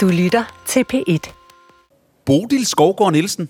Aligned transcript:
Du 0.00 0.08
lytter 0.08 0.62
til 0.66 0.84
P1. 0.94 1.32
Bodil 2.24 2.66
Skovgaard 2.66 3.12
Nielsen, 3.12 3.48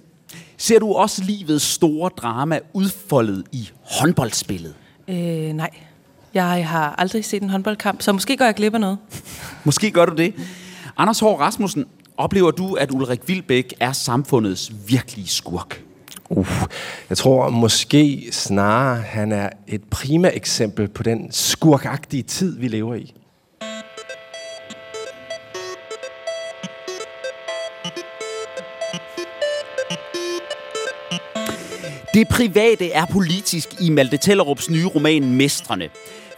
ser 0.57 0.79
du 0.79 0.93
også 0.93 1.25
livets 1.25 1.65
store 1.65 2.11
drama 2.17 2.59
udfoldet 2.73 3.45
i 3.53 3.71
håndboldspillet? 3.83 4.75
Øh, 5.09 5.17
nej. 5.53 5.71
Jeg 6.35 6.69
har 6.69 6.95
aldrig 6.99 7.25
set 7.25 7.43
en 7.43 7.51
håndboldkamp, 7.51 8.03
så 8.03 8.13
måske 8.13 8.37
går 8.37 8.45
jeg 8.45 8.55
glip 8.55 8.75
af 8.75 8.81
noget. 8.81 8.99
Måske 9.65 9.91
gør 9.91 10.07
du 10.07 10.15
det. 10.15 10.35
Anders 10.97 11.21
Hård 11.21 11.41
Rasmussen, 11.41 11.85
oplever 12.17 12.51
du, 12.51 12.75
at 12.75 12.91
Ulrik 12.91 13.29
Vilbæk 13.29 13.75
er 13.81 13.93
samfundets 13.93 14.73
virkelige 14.87 15.29
skurk? 15.29 15.83
Uh, 16.31 16.49
jeg 17.09 17.19
tror 17.19 17.51
måske 17.51 18.29
snarere, 18.33 19.01
han 19.01 19.33
er 19.33 19.49
et 19.67 19.83
prima 19.91 20.31
eksempel 20.35 20.89
på 20.89 21.03
den 21.03 21.33
skurkagtige 21.33 22.23
tid, 22.23 22.59
vi 22.59 22.69
lever 22.69 22.95
i. 22.95 23.15
Det 32.15 32.29
private 32.29 32.93
er 32.93 33.05
politisk 33.07 33.69
i 33.81 33.91
Malte 33.91 34.17
Tellerups 34.17 34.71
nye 34.71 34.87
roman 34.87 35.35
Mestrene. 35.35 35.89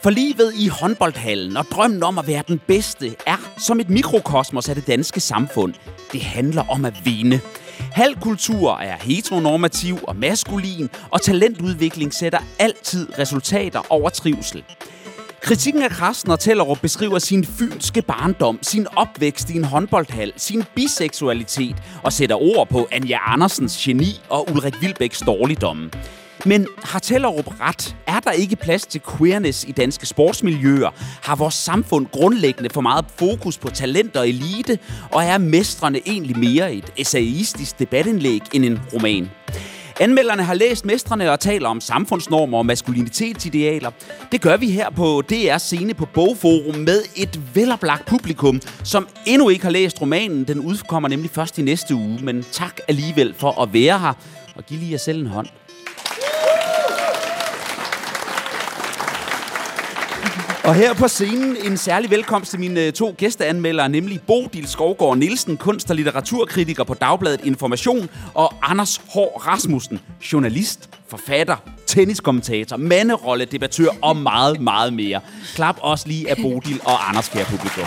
For 0.02 0.10
livet 0.10 0.52
i 0.58 0.68
håndboldhallen 0.68 1.56
og 1.56 1.64
drømmen 1.64 2.02
om 2.02 2.18
at 2.18 2.26
være 2.26 2.42
den 2.48 2.60
bedste 2.66 3.14
er 3.26 3.50
som 3.58 3.80
et 3.80 3.90
mikrokosmos 3.90 4.68
af 4.68 4.74
det 4.74 4.86
danske 4.86 5.20
samfund. 5.20 5.74
Det 6.12 6.22
handler 6.22 6.70
om 6.70 6.84
at 6.84 6.94
vinde. 7.04 7.40
Halvkultur 7.78 8.76
er 8.76 8.96
heteronormativ 8.96 9.98
og 10.02 10.16
maskulin, 10.16 10.90
og 11.10 11.22
talentudvikling 11.22 12.14
sætter 12.14 12.38
altid 12.58 13.18
resultater 13.18 13.80
over 13.90 14.10
trivsel. 14.10 14.64
Kritikken 15.42 15.82
af 15.82 15.90
Krasner 15.90 16.32
og 16.32 16.40
Tellerup 16.40 16.78
beskriver 16.82 17.18
sin 17.18 17.44
fynske 17.44 18.02
barndom, 18.02 18.58
sin 18.62 18.86
opvækst 18.96 19.50
i 19.50 19.56
en 19.56 19.64
håndboldhal, 19.64 20.32
sin 20.36 20.64
biseksualitet 20.74 21.76
og 22.02 22.12
sætter 22.12 22.36
ord 22.36 22.68
på 22.68 22.88
Anja 22.92 23.18
Andersens 23.32 23.76
geni 23.76 24.20
og 24.28 24.50
Ulrik 24.50 24.74
Vilbæks 24.80 25.20
dårligdomme. 25.26 25.90
Men 26.46 26.66
har 26.84 26.98
Tellerup 26.98 27.60
ret? 27.60 27.96
Er 28.06 28.20
der 28.20 28.30
ikke 28.30 28.56
plads 28.56 28.86
til 28.86 29.00
queerness 29.18 29.64
i 29.64 29.72
danske 29.72 30.06
sportsmiljøer? 30.06 30.90
Har 31.22 31.36
vores 31.36 31.54
samfund 31.54 32.06
grundlæggende 32.06 32.70
for 32.70 32.80
meget 32.80 33.04
fokus 33.16 33.58
på 33.58 33.70
talent 33.70 34.16
og 34.16 34.28
elite? 34.28 34.78
Og 35.10 35.24
er 35.24 35.38
mestrene 35.38 36.00
egentlig 36.06 36.38
mere 36.38 36.74
et 36.74 36.92
essayistisk 36.96 37.78
debatindlæg 37.78 38.40
end 38.52 38.64
en 38.64 38.80
roman? 38.92 39.30
Anmelderne 40.00 40.42
har 40.42 40.54
læst 40.54 40.84
mestrene 40.84 41.32
og 41.32 41.40
taler 41.40 41.68
om 41.68 41.80
samfundsnormer 41.80 42.58
og 42.58 42.66
maskulinitetsidealer. 42.66 43.90
Det 44.32 44.40
gør 44.40 44.56
vi 44.56 44.70
her 44.70 44.90
på 44.90 45.22
DR 45.30 45.58
Scene 45.58 45.94
på 45.94 46.06
Bogforum 46.06 46.76
med 46.76 47.02
et 47.16 47.40
veloplagt 47.54 48.06
publikum, 48.06 48.60
som 48.84 49.08
endnu 49.26 49.48
ikke 49.48 49.64
har 49.64 49.70
læst 49.70 50.00
romanen. 50.00 50.44
Den 50.44 50.60
udkommer 50.60 51.08
nemlig 51.08 51.30
først 51.30 51.58
i 51.58 51.62
næste 51.62 51.94
uge, 51.94 52.18
men 52.22 52.44
tak 52.52 52.80
alligevel 52.88 53.34
for 53.34 53.62
at 53.62 53.72
være 53.72 53.98
her. 53.98 54.12
Og 54.56 54.66
give 54.66 54.80
lige 54.80 54.92
jer 54.92 54.98
selv 54.98 55.20
en 55.20 55.26
hånd. 55.26 55.46
Og 60.64 60.74
her 60.74 60.94
på 60.94 61.08
scenen 61.08 61.56
en 61.64 61.76
særlig 61.76 62.10
velkomst 62.10 62.50
til 62.50 62.60
mine 62.60 62.86
øh, 62.86 62.92
to 62.92 63.14
gæsteanmeldere, 63.18 63.88
nemlig 63.88 64.20
Bodil 64.26 64.68
Skovgaard 64.68 65.18
Nielsen, 65.18 65.56
kunst- 65.56 65.90
og 65.90 65.96
litteraturkritiker 65.96 66.84
på 66.84 66.94
Dagbladet 66.94 67.40
Information, 67.44 68.08
og 68.34 68.54
Anders 68.62 69.00
Hård 69.14 69.42
Rasmussen, 69.46 70.00
journalist, 70.32 70.90
forfatter, 71.08 71.56
tenniskommentator, 71.86 72.76
manderolle, 72.76 73.44
debattør 73.44 73.88
og 74.02 74.16
meget, 74.16 74.60
meget 74.60 74.92
mere. 74.92 75.20
Klap 75.54 75.76
også 75.80 76.08
lige 76.08 76.30
af 76.30 76.36
Bodil 76.36 76.80
og 76.84 77.08
Anders, 77.08 77.28
kære 77.28 77.44
publikum. 77.44 77.86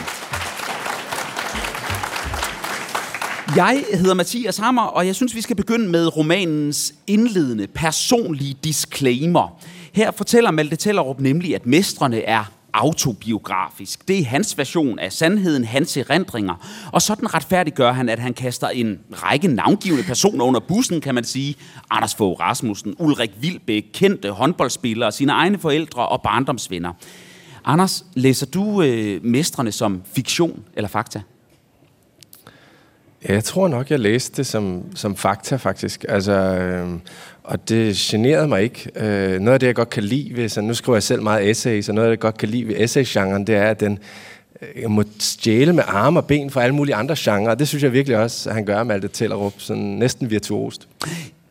Jeg 3.56 3.84
hedder 3.94 4.14
Mathias 4.14 4.58
Hammer, 4.58 4.84
og 4.84 5.08
jeg 5.08 5.16
synes, 5.16 5.36
vi 5.36 5.42
skal 5.42 5.56
begynde 5.56 5.90
med 5.90 6.18
romanens 6.18 6.94
indledende 7.08 7.68
personlige 7.68 8.58
disclaimer. 8.64 9.60
Her 9.94 10.12
fortæller 10.12 10.52
Malte 10.52 10.76
Tellerup 10.76 11.20
nemlig, 11.20 11.56
at 11.56 11.66
mestrene 11.66 12.22
er 12.22 12.52
autobiografisk. 12.76 14.08
Det 14.08 14.20
er 14.20 14.26
hans 14.26 14.58
version 14.58 15.00
af 15.00 15.14
sandheden, 15.14 15.66
hans 15.66 15.98
erindringer. 15.98 16.56
Og 16.92 17.02
sådan 17.02 17.34
retfærdiggør 17.34 17.92
han, 17.92 18.10
at 18.10 18.20
han 18.20 18.34
kaster 18.34 18.68
en 18.68 19.00
række 19.12 19.48
navngivende 19.48 20.04
personer 20.04 20.46
under 20.46 20.60
bussen, 20.60 21.02
kan 21.02 21.16
man 21.16 21.24
sige. 21.24 21.56
Anders 21.90 22.16
Fogh 22.16 22.40
Rasmussen, 22.40 22.96
Ulrik 23.00 23.32
Vilbæk, 23.40 23.86
kendte 23.94 24.32
håndboldspillere, 24.32 25.12
sine 25.12 25.32
egne 25.32 25.58
forældre 25.58 26.08
og 26.08 26.22
barndomsvenner. 26.22 26.94
Anders, 27.66 28.06
læser 28.14 28.46
du 28.46 28.82
øh, 28.82 29.26
mestrene 29.26 29.72
som 29.72 30.02
fiktion 30.16 30.64
eller 30.76 30.88
fakta? 30.88 31.22
Ja, 33.30 33.34
jeg 33.34 33.44
tror 33.44 33.68
nok, 33.68 33.92
jeg 33.92 34.00
læste 34.00 34.38
det 34.38 34.48
som, 34.48 34.84
som 34.96 35.16
fakta, 35.16 35.56
faktisk. 35.56 36.06
Altså, 36.10 36.32
øh, 36.32 36.90
og 37.44 37.70
det 37.70 37.96
generede 37.96 38.48
mig 38.48 38.64
ikke. 38.64 38.90
Øh, 38.96 39.40
noget 39.40 39.54
af 39.54 39.60
det, 39.60 39.68
jeg 39.68 39.76
godt 39.76 39.90
kan 39.90 40.04
lide 40.04 40.36
ved, 40.36 40.50
så 40.50 40.62
nu 40.62 40.74
skriver 40.74 40.96
jeg 40.96 41.04
selv 41.04 41.22
meget 41.22 41.50
essays, 41.50 41.90
og 41.90 41.96
noget 41.96 42.08
af 42.08 42.10
det, 42.10 42.18
jeg 42.18 42.20
godt 42.20 42.38
kan 42.38 42.50
lide 42.50 42.68
ved 42.68 42.76
essay-genren, 42.78 43.48
det 43.48 43.56
er, 43.56 43.64
at 43.64 43.80
den 43.80 44.00
øh, 44.62 44.82
jeg 44.82 44.92
må 44.92 45.04
stjæle 45.20 45.74
med 45.74 45.84
arme 45.88 46.20
og 46.20 46.26
ben 46.26 46.50
fra 46.50 46.64
alle 46.64 46.76
mulige 46.76 46.96
andre 46.96 47.16
genrer, 47.20 47.52
og 47.52 47.60
det 47.60 47.68
synes 47.68 47.84
jeg 47.84 47.94
virkelig 47.94 48.18
også, 48.18 48.50
at 48.50 48.56
han 48.56 48.66
gør 48.66 48.84
med 48.84 48.96
alt 48.96 49.04
det 49.04 49.12
Tellerup, 49.12 49.54
sådan 49.58 49.84
næsten 49.84 50.30
virtuost. 50.30 50.88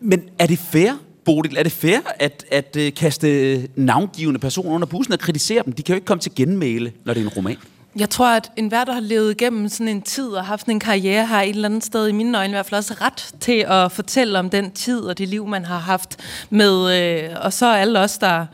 Men 0.00 0.22
er 0.38 0.46
det 0.46 0.58
fair, 0.58 0.90
Bodil, 1.24 1.56
er 1.56 1.62
det 1.62 1.72
fair 1.72 1.98
at, 2.20 2.44
at 2.50 2.76
øh, 2.78 2.94
kaste 2.94 3.52
øh, 3.52 3.64
navngivende 3.76 4.40
personer 4.40 4.70
under 4.70 4.86
bussen 4.86 5.12
og 5.12 5.18
kritisere 5.18 5.62
dem? 5.64 5.72
De 5.72 5.82
kan 5.82 5.92
jo 5.92 5.96
ikke 5.96 6.06
komme 6.06 6.20
til 6.20 6.32
genmæle, 6.34 6.92
når 7.04 7.14
det 7.14 7.20
er 7.20 7.24
en 7.24 7.32
roman. 7.36 7.56
Jeg 7.96 8.10
tror, 8.10 8.26
at 8.28 8.52
enhver, 8.56 8.84
der 8.84 8.92
har 8.92 9.00
levet 9.00 9.30
igennem 9.30 9.68
sådan 9.68 9.88
en 9.88 10.02
tid 10.02 10.28
og 10.28 10.46
haft 10.46 10.66
en 10.66 10.80
karriere, 10.80 11.26
har 11.26 11.42
et 11.42 11.48
eller 11.48 11.68
andet 11.68 11.84
sted 11.84 12.08
i 12.08 12.12
mine 12.12 12.38
øjne 12.38 12.50
i 12.50 12.54
hvert 12.54 12.66
fald 12.66 12.78
også 12.78 12.94
ret 13.00 13.34
til 13.40 13.64
at 13.68 13.92
fortælle 13.92 14.38
om 14.38 14.50
den 14.50 14.70
tid 14.70 15.00
og 15.00 15.18
det 15.18 15.28
liv, 15.28 15.46
man 15.46 15.64
har 15.64 15.78
haft 15.78 16.16
med. 16.50 17.00
Øh, 17.00 17.36
og 17.40 17.52
så 17.52 17.66
alle 17.66 17.98
os, 17.98 18.18
der 18.18 18.46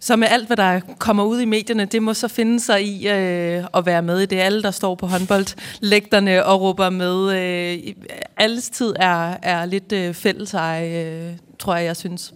så 0.00 0.16
med 0.16 0.28
alt, 0.30 0.46
hvad 0.46 0.56
der 0.56 0.80
kommer 0.98 1.24
ud 1.24 1.40
i 1.40 1.44
medierne, 1.44 1.84
det 1.84 2.02
må 2.02 2.14
så 2.14 2.28
finde 2.28 2.60
sig 2.60 2.86
i 2.86 3.08
øh, 3.08 3.64
at 3.74 3.86
være 3.86 4.02
med 4.02 4.20
i 4.20 4.26
det. 4.26 4.36
Alle, 4.36 4.62
der 4.62 4.70
står 4.70 4.94
på 4.94 5.06
håndboldlægterne 5.06 6.44
og 6.44 6.60
råber 6.60 6.90
med. 6.90 7.32
Øh, 7.38 7.94
alles 8.36 8.70
tid 8.70 8.94
er, 8.96 9.36
er 9.42 9.64
lidt 9.64 9.92
øh, 9.92 10.14
fælles 10.14 10.54
øh, 10.54 11.32
tror 11.58 11.76
jeg, 11.76 11.84
jeg 11.84 11.96
synes. 11.96 12.34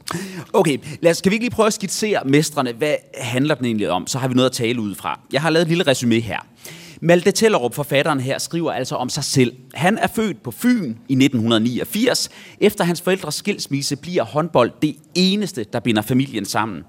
Okay, 0.53 0.79
lad 1.01 1.11
os, 1.11 1.21
kan 1.21 1.31
vi 1.31 1.35
ikke 1.35 1.45
lige 1.45 1.55
prøve 1.55 1.67
at 1.67 1.73
skitsere 1.73 2.23
mestrene? 2.25 2.73
Hvad 2.73 2.95
handler 3.19 3.55
den 3.55 3.65
egentlig 3.65 3.91
om? 3.91 4.07
Så 4.07 4.19
har 4.19 4.29
vi 4.29 4.35
noget 4.35 4.51
at 4.51 4.57
tale 4.57 4.81
ud 4.81 4.95
fra. 4.95 5.21
Jeg 5.33 5.41
har 5.41 5.51
lavet 5.51 5.63
et 5.63 5.69
lille 5.69 5.87
resume 5.87 6.21
her. 6.21 6.39
Malte 7.05 7.31
Tellerup, 7.31 7.75
forfatteren 7.75 8.21
her, 8.21 8.39
skriver 8.39 8.73
altså 8.73 8.95
om 8.95 9.09
sig 9.09 9.25
selv. 9.25 9.53
Han 9.75 9.99
er 9.99 10.07
født 10.07 10.43
på 10.43 10.51
Fyn 10.51 10.95
i 11.09 11.13
1989. 11.13 12.31
Efter 12.61 12.85
hans 12.85 13.03
forældres 13.03 13.35
skilsmisse 13.35 13.97
bliver 13.97 14.25
håndbold 14.25 14.73
det 14.83 14.97
eneste, 15.15 15.65
der 15.73 15.81
binder 15.81 16.03
familien 16.03 16.45
sammen. 16.45 16.83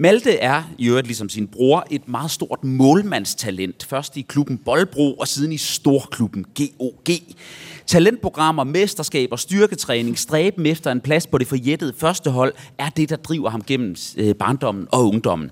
Malte 0.00 0.36
er, 0.36 0.62
i 0.78 0.88
øvrigt 0.88 1.06
ligesom 1.06 1.28
sin 1.28 1.48
bror, 1.48 1.86
et 1.90 2.08
meget 2.08 2.30
stort 2.30 2.64
målmandstalent. 2.64 3.86
Først 3.90 4.16
i 4.16 4.20
klubben 4.20 4.58
Boldbro 4.58 5.14
og 5.14 5.28
siden 5.28 5.52
i 5.52 5.56
storklubben 5.56 6.44
GOG. 6.54 7.16
Talentprogrammer, 7.86 8.64
mesterskaber, 8.64 9.36
styrketræning, 9.36 10.18
stræben 10.18 10.66
efter 10.66 10.92
en 10.92 11.00
plads 11.00 11.26
på 11.26 11.38
det 11.38 11.46
forjættede 11.46 11.92
første 11.98 12.30
hold, 12.30 12.54
er 12.78 12.88
det, 12.88 13.10
der 13.10 13.16
driver 13.16 13.50
ham 13.50 13.62
gennem 13.62 13.96
øh, 14.16 14.34
barndommen 14.34 14.86
og 14.92 15.08
ungdommen. 15.08 15.50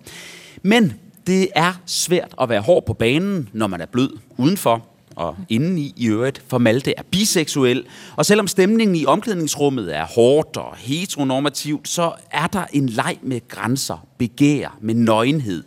Men 0.62 0.94
det 1.26 1.48
er 1.54 1.81
svært 1.87 2.34
at 2.41 2.48
være 2.48 2.60
hård 2.60 2.87
på 2.87 2.92
banen, 2.92 3.48
når 3.53 3.66
man 3.66 3.81
er 3.81 3.87
blød 3.87 4.10
udenfor 4.37 4.88
og 5.18 5.36
indeni 5.48 5.94
i 5.96 6.06
øvrigt, 6.06 6.42
for 6.48 6.58
Malte 6.58 6.94
er 6.96 7.02
biseksuel. 7.10 7.84
Og 8.16 8.26
selvom 8.26 8.46
stemningen 8.46 8.96
i 8.96 9.06
omklædningsrummet 9.06 9.96
er 9.96 10.06
hårdt 10.06 10.56
og 10.56 10.76
heteronormativt, 10.76 11.88
så 11.88 12.12
er 12.30 12.46
der 12.46 12.64
en 12.72 12.88
leg 12.88 13.18
med 13.22 13.48
grænser, 13.48 14.06
begær, 14.18 14.78
med 14.80 14.94
nøgenhed. 14.94 15.64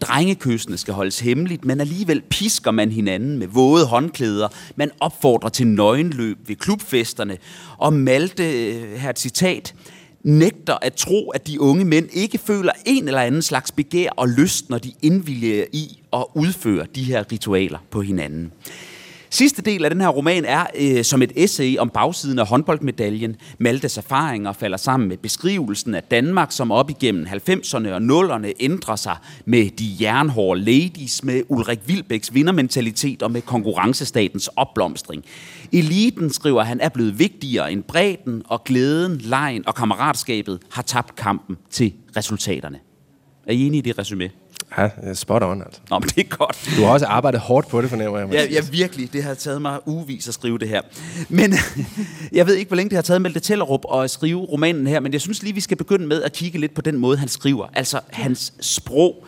Drengekøsene 0.00 0.78
skal 0.78 0.94
holdes 0.94 1.20
hemmeligt, 1.20 1.64
men 1.64 1.80
alligevel 1.80 2.22
pisker 2.30 2.70
man 2.70 2.90
hinanden 2.90 3.38
med 3.38 3.46
våde 3.46 3.86
håndklæder. 3.86 4.48
Man 4.76 4.90
opfordrer 5.00 5.48
til 5.48 5.66
nøgenløb 5.66 6.38
ved 6.46 6.56
klubfesterne. 6.56 7.38
Og 7.78 7.92
Malte, 7.92 8.70
øh, 8.70 8.92
her 8.98 9.10
et 9.10 9.18
citat, 9.18 9.74
nægter 10.22 10.74
at 10.82 10.94
tro, 10.94 11.30
at 11.30 11.46
de 11.46 11.60
unge 11.60 11.84
mænd 11.84 12.08
ikke 12.12 12.38
føler 12.38 12.72
en 12.86 13.08
eller 13.08 13.20
anden 13.20 13.42
slags 13.42 13.72
begær 13.72 14.10
og 14.16 14.28
lyst, 14.28 14.70
når 14.70 14.78
de 14.78 14.92
indvilliger 15.02 15.64
i 15.72 16.00
at 16.12 16.24
udføre 16.34 16.86
de 16.94 17.02
her 17.02 17.24
ritualer 17.32 17.78
på 17.90 18.02
hinanden. 18.02 18.52
Sidste 19.32 19.62
del 19.62 19.84
af 19.84 19.90
den 19.90 20.00
her 20.00 20.08
roman 20.08 20.44
er 20.44 20.66
øh, 20.78 21.04
som 21.04 21.22
et 21.22 21.32
essay 21.36 21.78
om 21.78 21.90
bagsiden 21.90 22.38
af 22.38 22.46
håndboldmedaljen. 22.46 23.36
Maltes 23.58 23.98
erfaringer 23.98 24.52
falder 24.52 24.76
sammen 24.76 25.08
med 25.08 25.16
beskrivelsen 25.16 25.94
af 25.94 26.02
Danmark, 26.02 26.52
som 26.52 26.70
op 26.70 26.90
igennem 26.90 27.26
90'erne 27.26 27.88
og 27.88 27.96
0'erne 27.96 28.52
ændrer 28.60 28.96
sig 28.96 29.16
med 29.44 29.70
de 29.70 29.96
jernhårde 30.00 30.60
ladies, 30.60 31.24
med 31.24 31.42
Ulrik 31.48 31.78
Vilbæks 31.86 32.34
vindermentalitet 32.34 33.22
og 33.22 33.30
med 33.30 33.42
konkurrencestatens 33.42 34.48
opblomstring. 34.56 35.24
Eliten, 35.72 36.30
skriver 36.30 36.62
han, 36.62 36.80
er 36.80 36.88
blevet 36.88 37.18
vigtigere 37.18 37.72
end 37.72 37.82
bredden, 37.82 38.42
og 38.46 38.64
glæden, 38.64 39.18
lejen 39.18 39.68
og 39.68 39.74
kammeratskabet 39.74 40.60
har 40.70 40.82
tabt 40.82 41.16
kampen 41.16 41.56
til 41.70 41.92
resultaterne. 42.16 42.78
Er 43.46 43.52
I 43.52 43.66
enige 43.66 43.78
i 43.78 43.82
det 43.82 43.98
resume? 43.98 44.30
Ja, 44.78 45.14
spot 45.14 45.42
on, 45.42 45.62
altså. 45.62 45.80
Nå, 45.90 45.98
men 45.98 46.08
det 46.08 46.18
er 46.18 46.36
godt. 46.36 46.70
Du 46.76 46.82
har 46.84 46.92
også 46.92 47.06
arbejdet 47.06 47.40
hårdt 47.40 47.68
på 47.68 47.82
det, 47.82 47.90
fornemmer 47.90 48.18
jeg. 48.18 48.28
Ja, 48.32 48.44
ja, 48.50 48.60
virkelig. 48.70 49.12
Det 49.12 49.22
har 49.22 49.34
taget 49.34 49.62
mig 49.62 49.78
ugevis 49.86 50.28
at 50.28 50.34
skrive 50.34 50.58
det 50.58 50.68
her. 50.68 50.80
Men 51.28 51.54
jeg 52.32 52.46
ved 52.46 52.54
ikke, 52.54 52.68
hvor 52.68 52.76
længe 52.76 52.90
det 52.90 52.96
har 52.96 53.02
taget 53.02 53.22
Malte 53.22 53.40
Tellerup 53.40 53.80
at 53.94 54.10
skrive 54.10 54.40
romanen 54.40 54.86
her, 54.86 55.00
men 55.00 55.12
jeg 55.12 55.20
synes 55.20 55.42
lige, 55.42 55.54
vi 55.54 55.60
skal 55.60 55.76
begynde 55.76 56.06
med 56.06 56.22
at 56.22 56.32
kigge 56.32 56.58
lidt 56.58 56.74
på 56.74 56.80
den 56.82 56.98
måde, 56.98 57.16
han 57.18 57.28
skriver. 57.28 57.66
Altså 57.74 58.00
hans 58.10 58.52
sprog. 58.60 59.26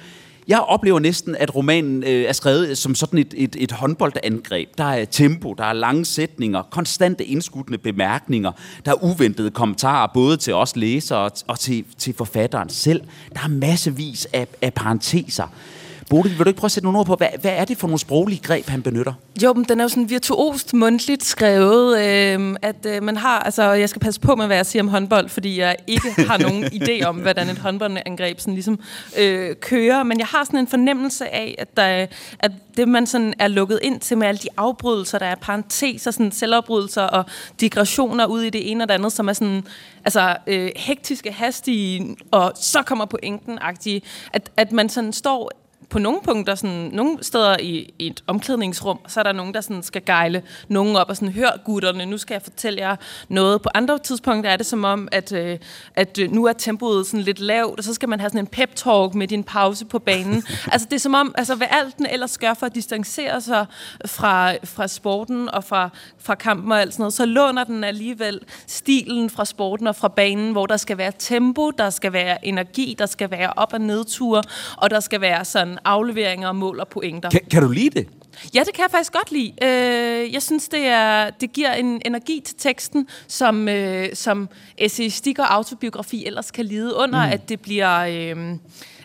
Jeg 0.49 0.61
oplever 0.61 0.99
næsten, 0.99 1.37
at 1.37 1.55
romanen 1.55 2.03
øh, 2.03 2.25
er 2.25 2.33
skrevet 2.33 2.69
øh, 2.69 2.77
som 2.77 2.95
sådan 2.95 3.19
et, 3.19 3.35
et, 3.37 3.57
et 3.59 3.73
håndboldangreb. 3.73 4.69
Der 4.79 4.85
er 4.85 5.05
tempo, 5.05 5.55
der 5.55 5.65
er 5.65 5.73
lange 5.73 6.05
sætninger, 6.05 6.63
konstante 6.63 7.25
indskudne 7.25 7.79
bemærkninger, 7.79 8.53
der 8.85 8.91
er 8.91 9.05
uventede 9.05 9.51
kommentarer, 9.51 10.11
både 10.15 10.37
til 10.37 10.55
os 10.55 10.77
læsere 10.77 11.19
og, 11.19 11.31
og 11.47 11.59
til, 11.59 11.85
til 11.99 12.15
forfatteren 12.15 12.69
selv. 12.69 13.01
Der 13.35 13.41
er 13.45 13.49
massevis 13.49 14.29
af, 14.33 14.47
af 14.63 14.75
parenteser. 14.75 15.47
Bodil, 16.11 16.31
vil 16.31 16.45
du 16.45 16.49
ikke 16.49 16.61
prøve 16.61 16.69
at 16.69 16.73
sætte 16.73 16.85
nogle 16.85 16.99
ord 16.99 17.07
på, 17.07 17.15
hvad, 17.15 17.29
hvad 17.41 17.53
er 17.53 17.65
det 17.65 17.79
for 17.79 17.87
nogle 17.87 17.99
sproglige 17.99 18.41
greb, 18.43 18.69
han 18.69 18.83
benytter? 18.83 19.13
Jo, 19.43 19.53
men 19.53 19.65
den 19.65 19.81
er 19.81 19.85
jo 19.85 19.89
sådan 19.89 20.11
virtuost 20.11 20.75
mundtligt 20.75 21.25
skrevet, 21.25 21.99
øh, 21.99 22.57
at 22.63 22.87
øh, 22.87 23.03
man 23.03 23.17
har, 23.17 23.39
altså 23.39 23.63
jeg 23.63 23.89
skal 23.89 24.01
passe 24.01 24.21
på 24.21 24.37
med, 24.37 24.47
hvad 24.47 24.57
jeg 24.57 24.67
siger 24.67 24.83
om 24.83 24.89
håndbold, 24.89 25.29
fordi 25.29 25.61
jeg 25.61 25.77
ikke 25.87 26.23
har 26.27 26.39
nogen 26.39 26.65
idé 26.83 27.05
om, 27.05 27.17
hvordan 27.17 27.49
et 27.49 27.59
håndboldangreb 27.59 28.41
sådan 28.41 28.55
ligesom 28.55 28.79
øh, 29.19 29.57
kører, 29.61 30.03
men 30.03 30.19
jeg 30.19 30.27
har 30.27 30.45
sådan 30.45 30.61
en 30.61 30.67
fornemmelse 30.67 31.35
af, 31.35 31.55
at, 31.59 31.77
der, 31.77 32.07
at 32.39 32.53
det 32.77 32.89
man 32.89 33.07
sådan 33.07 33.35
er 33.39 33.49
lukket 33.49 33.79
ind 33.83 34.01
til 34.01 34.19
med 34.19 34.27
alle 34.27 34.39
de 34.39 34.49
afbrydelser, 34.57 35.19
der 35.19 35.27
er 35.27 35.35
parenteser, 35.35 36.11
sådan 36.11 36.33
selvafbrydelser 36.33 37.03
og 37.03 37.25
digressioner 37.61 38.27
ud 38.27 38.43
i 38.43 38.51
det 38.51 38.71
ene 38.71 38.85
og 38.85 38.89
det 38.89 38.95
andet, 38.95 39.13
som 39.13 39.29
er 39.29 39.33
sådan, 39.33 39.67
altså 40.05 40.37
øh, 40.47 40.71
hektiske, 40.77 41.33
hastige, 41.33 42.17
og 42.31 42.53
så 42.55 42.83
kommer 42.83 43.05
pointen-agtige, 43.05 44.01
at, 44.33 44.51
at 44.57 44.73
man 44.73 44.89
sådan 44.89 45.13
står 45.13 45.64
på 45.91 45.99
nogle 45.99 46.21
punkter, 46.25 46.55
sådan, 46.55 46.91
nogle 46.93 47.19
steder 47.23 47.57
i, 47.61 47.95
i 47.99 48.07
et 48.07 48.25
omklædningsrum, 48.27 48.99
så 49.09 49.21
er 49.21 49.25
der 49.25 49.33
nogen, 49.33 49.55
der 49.55 49.61
sådan 49.61 49.83
skal 49.83 50.03
gejle 50.07 50.43
nogen 50.69 50.97
op 50.97 51.09
og 51.09 51.17
sådan, 51.17 51.33
hør 51.33 51.61
gutterne, 51.65 52.07
nu 52.07 52.19
skal 52.19 52.35
jeg 52.35 52.43
fortælle 52.43 52.81
jer 52.81 52.97
noget. 53.29 53.63
På 53.63 53.69
andre 53.75 53.99
tidspunkter 53.99 54.51
er 54.51 54.57
det 54.57 54.67
som 54.67 54.85
om, 54.85 55.09
at, 55.13 55.33
øh, 55.33 55.59
at 55.95 56.19
øh, 56.19 56.33
nu 56.33 56.45
er 56.45 56.53
tempoet 56.53 57.07
sådan 57.07 57.21
lidt 57.21 57.41
lavt, 57.41 57.79
og 57.79 57.85
så 57.85 57.95
skal 57.95 58.09
man 58.09 58.21
have 58.21 58.31
sådan 58.31 58.41
en 58.41 58.49
pep-talk 58.57 59.15
med 59.15 59.29
din 59.29 59.45
pause 59.45 59.85
på 59.85 59.99
banen. 59.99 60.45
altså 60.73 60.89
det 60.91 60.97
er 60.97 61.01
som 61.01 61.15
om, 61.15 61.35
altså 61.39 61.55
hvad 61.55 61.67
alt 61.71 61.99
den 61.99 62.07
ellers 62.07 62.39
gør 62.39 62.55
for 62.55 62.67
at 62.67 62.75
distancere 62.75 63.41
sig 63.41 63.67
fra, 64.07 64.53
fra 64.65 64.89
sporten 64.89 65.51
og 65.51 65.65
fra, 65.65 65.91
fra 66.19 66.35
kampen 66.35 66.73
og 66.73 66.81
alt 66.81 66.93
sådan 66.93 67.03
noget, 67.03 67.15
så 67.15 67.27
låner 67.27 67.65
den 67.65 67.85
alligevel 67.85 68.41
stilen 68.67 69.31
fra 69.31 69.45
sporten 69.45 69.87
og 69.87 69.97
fra 69.97 70.09
banen, 70.09 70.53
hvor 70.53 70.67
der 70.67 70.77
skal 70.77 70.99
være 70.99 71.13
tempo, 71.19 71.71
der 71.71 71.91
skal 71.91 72.13
være 72.13 72.47
energi, 72.47 72.97
der 72.99 73.07
skal 73.07 73.31
være 73.31 73.53
op- 73.57 73.73
og 73.73 73.81
nedture, 73.81 74.43
og 74.77 74.91
der 74.91 75.01
skal 75.01 75.21
være 75.21 75.45
sådan 75.45 75.74
afleveringer, 75.85 76.53
mål 76.53 76.81
og 76.81 76.89
pointer. 76.89 77.31
Kan, 77.31 77.41
kan 77.51 77.63
du 77.63 77.69
lide 77.69 77.91
det? 77.91 78.09
Ja, 78.55 78.61
det 78.61 78.75
kan 78.75 78.83
jeg 78.83 78.91
faktisk 78.91 79.13
godt 79.13 79.33
lide. 79.33 79.53
Øh, 79.63 80.33
jeg 80.33 80.43
synes, 80.43 80.69
det, 80.69 80.87
er, 80.87 81.31
det 81.31 81.53
giver 81.53 81.73
en 81.73 82.03
energi 82.05 82.43
til 82.45 82.57
teksten, 82.59 83.09
som, 83.29 83.69
øh, 83.69 84.09
som 84.15 84.49
essayistik 84.79 85.39
og 85.39 85.55
autobiografi 85.55 86.27
ellers 86.27 86.51
kan 86.51 86.65
lide 86.65 86.95
under, 86.97 87.27
mm. 87.27 87.33
at 87.33 87.49
det 87.49 87.61
bliver... 87.61 88.01
Øh, 88.01 88.57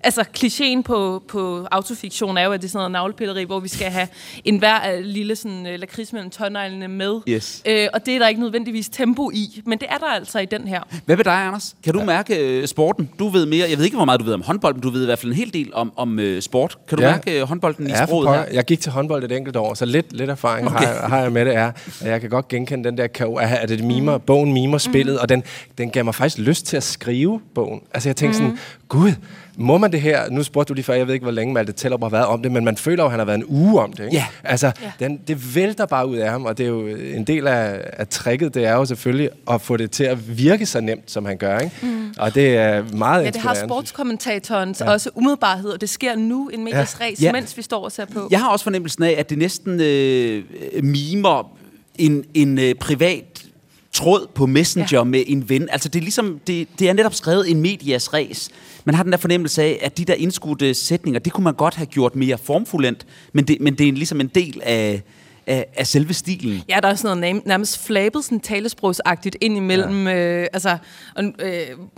altså, 0.03 0.25
klichéen 0.37 0.81
på, 0.81 1.23
på 1.27 1.67
autofiktion 1.71 2.37
er 2.37 2.43
jo, 2.45 2.51
at 2.51 2.61
det 2.61 2.67
er 2.67 2.69
sådan 2.69 2.79
noget 2.79 2.91
navlepilleri, 2.91 3.43
hvor 3.43 3.59
vi 3.59 3.67
skal 3.67 3.91
have 3.91 4.07
en 4.45 4.57
hver 4.57 4.93
øh, 4.93 5.03
lille 5.03 5.35
sådan, 5.35 5.65
uh, 5.65 5.79
lakrids 5.79 6.13
mellem 6.13 6.29
tårneglene 6.29 6.87
med. 6.87 7.19
Yes. 7.27 7.61
Øh, 7.65 7.87
og 7.93 8.05
det 8.05 8.15
er 8.15 8.19
der 8.19 8.27
ikke 8.27 8.41
nødvendigvis 8.41 8.89
tempo 8.89 9.31
i, 9.33 9.61
men 9.65 9.79
det 9.79 9.87
er 9.89 9.97
der 9.97 10.05
altså 10.05 10.39
i 10.39 10.45
den 10.45 10.67
her. 10.67 10.81
Hvad 11.05 11.15
med 11.15 11.23
dig, 11.23 11.33
Anders? 11.33 11.75
Kan 11.83 11.93
du 11.93 11.99
ja. 11.99 12.05
mærke 12.05 12.59
uh, 12.59 12.65
sporten? 12.65 13.09
Du 13.19 13.29
ved 13.29 13.45
mere, 13.45 13.69
jeg 13.69 13.77
ved 13.77 13.85
ikke, 13.85 13.97
hvor 13.97 14.05
meget 14.05 14.19
du 14.19 14.25
ved 14.25 14.33
om 14.33 14.41
håndbold, 14.41 14.73
men 14.73 14.81
du 14.81 14.89
ved 14.89 15.01
i 15.01 15.05
hvert 15.05 15.19
fald 15.19 15.31
en 15.31 15.37
hel 15.37 15.53
del 15.53 15.69
om, 15.73 15.93
om 15.95 16.19
uh, 16.19 16.39
sport. 16.39 16.77
Kan 16.87 16.97
du 16.97 17.03
ja. 17.03 17.11
mærke 17.11 17.41
uh, 17.41 17.47
håndbolden 17.47 17.87
i 17.87 17.89
ja, 17.89 18.05
sproget 18.05 18.29
her? 18.29 18.45
Jeg 18.53 18.65
gik 18.65 18.79
til 18.79 18.91
håndbold 18.91 19.23
et 19.23 19.31
enkelt 19.31 19.55
år, 19.55 19.73
så 19.73 19.85
lidt, 19.85 20.13
lidt 20.13 20.29
erfaring 20.29 20.67
okay. 20.67 20.85
har, 20.85 21.07
har 21.07 21.21
jeg 21.21 21.31
med 21.31 21.45
det 21.45 21.55
er, 21.55 21.71
at 22.01 22.07
jeg 22.11 22.21
kan 22.21 22.29
godt 22.29 22.47
genkende 22.47 22.83
den 22.83 22.97
der, 22.97 23.07
at 23.39 23.69
det 23.69 23.83
mimer, 23.83 24.17
mm. 24.17 24.23
bogen 24.25 24.53
mimer 24.53 24.77
spillet, 24.77 25.13
mm. 25.13 25.19
og 25.21 25.29
den, 25.29 25.43
den 25.77 25.89
gav 25.89 26.05
mig 26.05 26.15
faktisk 26.15 26.37
lyst 26.37 26.65
til 26.65 26.77
at 26.77 26.83
skrive 26.83 27.41
bogen. 27.55 27.81
Altså 27.93 28.09
jeg 28.09 28.15
tænkte 28.15 28.43
mm. 28.43 28.45
sådan, 28.45 28.59
gud, 28.87 29.13
må 29.59 29.77
man 29.77 29.91
det 29.91 30.01
her? 30.01 30.29
Nu 30.29 30.43
spurgte 30.43 30.69
du 30.69 30.73
lige 30.73 30.85
før, 30.85 30.93
jeg 30.93 31.07
ved 31.07 31.13
ikke, 31.13 31.23
hvor 31.23 31.31
længe 31.31 31.53
Malte 31.53 31.71
Tellerup 31.73 32.01
har 32.01 32.09
været 32.09 32.25
om 32.25 32.41
det, 32.41 32.51
men 32.51 32.65
man 32.65 32.77
føler 32.77 33.03
jo, 33.03 33.07
at 33.07 33.11
han 33.11 33.19
har 33.19 33.25
været 33.25 33.37
en 33.37 33.45
uge 33.47 33.81
om 33.81 33.93
det. 33.93 34.03
Ikke? 34.03 34.15
Ja. 34.15 34.25
Altså, 34.43 34.71
ja. 34.81 34.91
Den, 35.05 35.19
det 35.27 35.55
vælter 35.55 35.85
bare 35.85 36.07
ud 36.07 36.17
af 36.17 36.31
ham, 36.31 36.45
og 36.45 36.57
det 36.57 36.63
er 36.63 36.67
jo 36.67 36.87
en 36.87 37.23
del 37.23 37.47
af, 37.47 37.81
af 37.93 38.07
tricket, 38.07 38.53
det 38.53 38.65
er 38.65 38.73
jo 38.73 38.85
selvfølgelig 38.85 39.29
at 39.51 39.61
få 39.61 39.77
det 39.77 39.91
til 39.91 40.03
at 40.03 40.37
virke 40.37 40.65
så 40.65 40.81
nemt, 40.81 41.11
som 41.11 41.25
han 41.25 41.37
gør. 41.37 41.59
Ikke? 41.59 41.75
Mm. 41.81 42.13
Og 42.17 42.35
det 42.35 42.57
er 42.57 42.83
meget 42.93 43.25
Ja, 43.25 43.29
det 43.29 43.41
har 43.41 43.53
sportskommentatorens 43.53 44.81
ja. 44.81 44.91
også 44.91 45.09
umiddelbarhed, 45.15 45.69
og 45.69 45.81
det 45.81 45.89
sker 45.89 46.15
nu 46.15 46.47
en 46.47 46.63
medias 46.63 46.97
ja. 46.99 47.05
ja. 47.21 47.31
mens 47.31 47.57
vi 47.57 47.61
står 47.61 47.83
og 47.83 47.91
ser 47.91 48.05
på. 48.05 48.27
Jeg 48.31 48.39
har 48.39 48.49
også 48.49 48.63
fornemmelsen 48.63 49.03
af, 49.03 49.15
at 49.17 49.29
det 49.29 49.37
næsten 49.37 49.81
øh, 49.81 50.43
mimer 50.83 51.51
en, 51.97 52.23
en 52.33 52.59
øh, 52.59 52.75
privat 52.75 53.45
tråd 53.91 54.27
på 54.33 54.45
Messenger 54.45 54.97
ja. 54.97 55.03
med 55.03 55.23
en 55.27 55.49
ven. 55.49 55.69
Altså 55.71 55.89
det 55.89 55.99
er 55.99 56.03
ligesom, 56.03 56.39
det, 56.47 56.67
det 56.79 56.89
er 56.89 56.93
netop 56.93 57.13
skrevet 57.13 57.51
en 57.51 57.61
medias 57.61 58.13
race. 58.13 58.51
Man 58.89 58.95
har 58.95 59.03
den 59.03 59.11
der 59.11 59.17
fornemmelse 59.17 59.63
af, 59.63 59.79
at 59.81 59.97
de 59.97 60.05
der 60.05 60.13
indskudte 60.13 60.73
sætninger, 60.73 61.19
det 61.19 61.33
kunne 61.33 61.43
man 61.43 61.53
godt 61.53 61.75
have 61.75 61.85
gjort 61.85 62.15
mere 62.15 62.37
formfuldendt, 62.37 63.05
men 63.33 63.47
det, 63.47 63.61
men 63.61 63.75
det 63.75 63.87
er 63.87 63.91
ligesom 63.91 64.21
en 64.21 64.27
del 64.27 64.61
af, 64.63 65.03
af, 65.49 65.65
af 65.75 65.87
selve 65.87 66.13
stilen. 66.13 66.63
Ja, 66.69 66.79
der 66.83 66.87
er 66.87 66.95
sådan 66.95 67.17
noget 67.17 67.45
nærmest 67.45 67.85
flabet, 67.85 68.23
sådan 68.23 68.39
talesprogsagtigt 68.39 69.37
ind 69.41 69.57
imellem, 69.57 70.07
ja. 70.07 70.41
øh, 70.41 70.47
altså, 70.53 70.77
øh, 71.19 71.31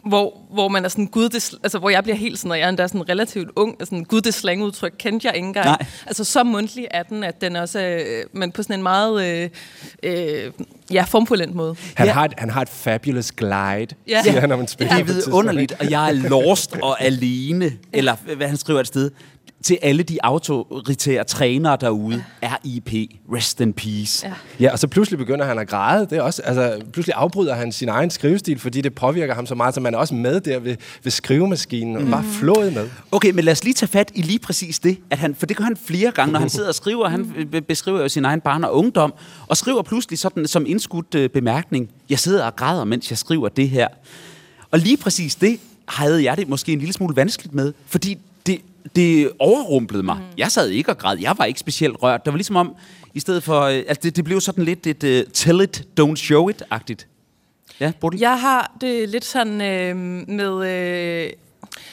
hvor, 0.05 0.37
hvor 0.53 0.67
man 0.67 0.85
er 0.85 0.89
sådan, 0.89 1.07
gud, 1.07 1.29
det, 1.29 1.51
altså, 1.63 1.79
hvor 1.79 1.89
jeg 1.89 2.03
bliver 2.03 2.15
helt 2.15 2.39
sådan, 2.39 2.51
og 2.51 2.59
jeg 2.59 2.65
er 2.65 2.69
endda 2.69 2.87
sådan 2.87 3.09
relativt 3.09 3.49
ung, 3.55 3.75
sådan, 3.79 4.03
gud, 4.03 4.21
det 4.21 4.33
slangudtryk 4.33 4.93
kendte 4.99 5.27
jeg 5.27 5.35
ikke 5.35 5.47
engang. 5.47 5.65
Nej. 5.65 5.85
Altså, 6.05 6.23
så 6.23 6.43
mundtlig 6.43 6.87
er 6.91 7.03
den, 7.03 7.23
at 7.23 7.41
den 7.41 7.55
også, 7.55 7.79
øh, 7.79 8.23
men 8.33 8.51
på 8.51 8.63
sådan 8.63 8.75
en 8.75 8.83
meget, 8.83 9.25
øh, 9.25 9.49
øh, 10.03 10.51
ja, 10.91 11.03
formfuldendt 11.03 11.55
måde. 11.55 11.75
Han, 11.95 12.07
ja. 12.07 12.13
har 12.13 12.25
et, 12.25 12.33
han 12.37 12.49
har 12.49 12.61
et 12.61 12.69
fabulous 12.69 13.31
glide, 13.31 13.87
ja. 14.07 14.21
siger 14.23 14.39
han 14.39 14.51
om 14.51 14.59
en 14.59 14.67
spil. 14.67 14.87
Ja. 14.91 14.95
Det 14.95 15.01
er 15.01 15.05
vidunderligt, 15.05 15.71
og 15.79 15.91
jeg 15.91 16.09
er 16.09 16.13
lost 16.13 16.75
og 16.81 17.01
alene, 17.01 17.71
eller 17.93 18.15
hvad 18.35 18.47
han 18.47 18.57
skriver 18.57 18.79
et 18.79 18.87
sted 18.87 19.11
til 19.63 19.77
alle 19.81 20.03
de 20.03 20.17
autoritære 20.23 21.23
trænere 21.23 21.77
derude. 21.81 22.23
RIP, 22.43 23.09
rest 23.33 23.59
in 23.59 23.73
peace. 23.73 24.27
Ja. 24.27 24.33
ja, 24.59 24.71
og 24.71 24.79
så 24.79 24.87
pludselig 24.87 25.17
begynder 25.17 25.45
han 25.45 25.59
at 25.59 25.67
græde. 25.67 26.07
Det 26.09 26.17
er 26.17 26.21
også, 26.21 26.41
altså, 26.41 26.81
pludselig 26.93 27.13
afbryder 27.15 27.53
han 27.53 27.71
sin 27.71 27.89
egen 27.89 28.09
skrivestil, 28.09 28.59
fordi 28.59 28.81
det 28.81 28.95
påvirker 28.95 29.35
ham 29.35 29.45
så 29.45 29.55
meget, 29.55 29.73
så 29.75 29.81
man 29.81 29.93
er 29.93 29.97
også 29.97 30.15
med 30.15 30.41
der 30.41 30.59
ved, 30.59 30.75
ved 31.03 31.11
skrivemaskinen, 31.11 31.95
og 31.95 32.03
mm. 32.03 32.11
bare 32.11 32.23
flået 32.23 32.73
med. 32.73 32.89
Okay, 33.11 33.31
men 33.31 33.45
lad 33.45 33.51
os 33.51 33.63
lige 33.63 33.73
tage 33.73 33.89
fat 33.89 34.11
i 34.15 34.21
lige 34.21 34.39
præcis 34.39 34.79
det, 34.79 34.97
at 35.09 35.17
han, 35.17 35.35
for 35.35 35.45
det 35.45 35.57
gør 35.57 35.63
han 35.63 35.77
flere 35.85 36.11
gange, 36.11 36.31
når 36.31 36.39
han 36.39 36.49
sidder 36.49 36.67
og 36.67 36.75
skriver. 36.75 37.09
Han 37.09 37.47
beskriver 37.67 38.01
jo 38.01 38.09
sin 38.09 38.25
egen 38.25 38.41
barn 38.41 38.63
og 38.63 38.75
ungdom, 38.75 39.13
og 39.47 39.57
skriver 39.57 39.81
pludselig 39.81 40.19
sådan 40.19 40.47
som 40.47 40.65
indskudt 40.65 41.15
øh, 41.15 41.29
bemærkning, 41.29 41.89
jeg 42.09 42.19
sidder 42.19 42.45
og 42.45 42.55
græder, 42.55 42.83
mens 42.83 43.09
jeg 43.09 43.17
skriver 43.17 43.49
det 43.49 43.69
her. 43.69 43.87
Og 44.71 44.79
lige 44.79 44.97
præcis 44.97 45.35
det 45.35 45.59
havde 45.87 46.23
jeg 46.23 46.37
det 46.37 46.49
måske 46.49 46.73
en 46.73 46.79
lille 46.79 46.93
smule 46.93 47.15
vanskeligt 47.15 47.53
med, 47.53 47.73
fordi 47.85 48.17
det 48.95 49.31
overrumplede 49.39 50.03
mig. 50.03 50.15
Mm. 50.15 50.23
Jeg 50.37 50.51
sad 50.51 50.69
ikke 50.69 50.89
og 50.89 50.97
græd. 50.97 51.17
Jeg 51.19 51.35
var 51.37 51.45
ikke 51.45 51.59
specielt 51.59 52.03
rørt. 52.03 52.25
Det 52.25 52.33
var 52.33 52.37
ligesom 52.37 52.55
om, 52.55 52.75
i 53.13 53.19
stedet 53.19 53.43
for... 53.43 53.61
Øh, 53.61 53.75
altså, 53.75 53.99
det, 54.03 54.15
det 54.15 54.23
blev 54.23 54.41
sådan 54.41 54.63
lidt 54.63 54.87
et 54.87 55.03
uh, 55.03 55.31
tell 55.33 55.61
it, 55.61 55.87
don't 55.99 56.15
show 56.15 56.49
it-agtigt. 56.49 57.07
Ja, 57.79 57.91
Bodil? 57.99 58.19
Jeg 58.19 58.41
har 58.41 58.77
det 58.81 59.09
lidt 59.09 59.25
sådan 59.25 59.61
øh, 59.61 59.95
med... 60.27 60.67
Øh, 60.67 61.29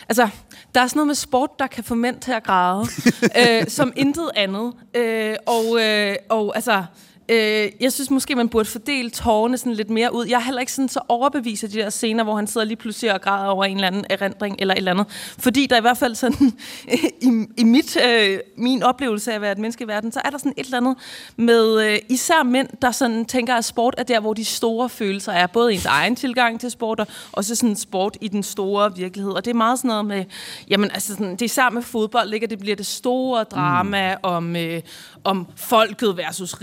altså, 0.09 0.29
der 0.75 0.81
er 0.81 0.87
sådan 0.87 0.99
noget 0.99 1.07
med 1.07 1.15
sport, 1.15 1.51
der 1.59 1.67
kan 1.67 1.85
få 1.85 1.95
mænd 1.95 2.21
til 2.21 2.33
at 2.33 2.43
græde, 2.43 2.87
øh, 3.41 3.67
som 3.69 3.93
intet 3.97 4.31
andet. 4.37 4.73
Øh, 4.95 5.35
og, 5.47 5.81
øh, 5.81 6.17
og 6.29 6.53
altså 6.55 6.85
Øh, 7.31 7.71
jeg 7.81 7.93
synes 7.93 8.11
måske, 8.11 8.35
man 8.35 8.49
burde 8.49 8.69
fordele 8.69 9.11
tårerne 9.11 9.59
sådan 9.59 9.73
lidt 9.73 9.91
mere 9.91 10.15
ud. 10.15 10.27
Jeg 10.27 10.37
er 10.37 10.41
heller 10.41 10.61
ikke 10.61 10.73
sådan 10.73 10.89
så 10.89 11.01
overbevist 11.09 11.65
af 11.65 11.71
de 11.71 11.79
der 11.79 11.91
scener, 11.91 12.25
hvor 12.25 12.37
han 12.37 12.47
sidder 12.47 12.67
lige 12.67 12.77
pludselig 12.77 13.15
og 13.15 13.21
græder 13.21 13.49
over 13.49 13.65
en 13.65 13.75
eller 13.75 13.87
anden 13.87 14.05
erindring 14.11 14.57
eller 14.59 14.75
et 14.75 14.79
eller 14.79 14.91
andet. 14.91 15.07
Fordi 15.39 15.67
der 15.67 15.79
i 15.79 15.81
hvert 15.81 15.99
fald 15.99 16.15
sådan, 16.15 16.53
i, 17.23 17.47
i 17.57 17.65
mit, 17.65 17.97
øh, 18.07 18.39
min 18.57 18.83
oplevelse 18.83 19.31
af 19.31 19.35
at 19.35 19.41
være 19.41 19.53
et 19.53 19.59
menneske 19.59 19.85
i 19.85 19.89
verden, 19.89 20.13
så 20.13 20.21
er 20.25 20.31
der 20.31 20.39
sådan 20.39 20.53
et 20.57 20.65
eller 20.65 20.77
andet 20.77 20.97
med 21.37 21.93
øh, 21.93 21.99
især 22.09 22.43
mænd, 22.43 22.69
der 22.83 22.91
sådan 22.91 23.25
tænker, 23.25 23.55
at 23.55 23.65
sport 23.65 23.95
er 23.99 24.03
der, 24.03 24.21
hvor 24.21 24.35
de 24.35 24.45
store 24.45 24.89
følelser 24.89 25.33
er. 25.33 25.47
Både 25.47 25.73
ens 25.73 25.87
egen 25.87 26.17
tilgang 26.17 26.61
til 26.61 26.71
sport, 26.71 27.01
og 27.01 27.07
også 27.33 27.55
sådan 27.55 27.77
sport 27.77 28.17
i 28.21 28.29
den 28.29 28.43
store 28.43 28.97
virkelighed. 28.97 29.33
Og 29.33 29.45
det 29.45 29.51
er 29.51 29.55
meget 29.55 29.79
sådan 29.79 29.89
noget 29.89 30.05
med, 30.05 30.25
jamen 30.69 30.91
altså 30.91 31.09
sådan, 31.09 31.33
det 31.33 31.43
er 31.43 31.47
især 31.47 31.71
med 31.71 31.83
fodbold, 31.83 32.35
ikke? 32.35 32.47
det 32.47 32.59
bliver 32.59 32.77
det 32.77 32.87
store 32.87 33.45
drama 33.45 34.15
mm. 34.15 34.21
om, 34.23 34.57
øh, 34.57 34.81
om 35.25 35.47
folket 35.57 36.17
versus 36.17 36.63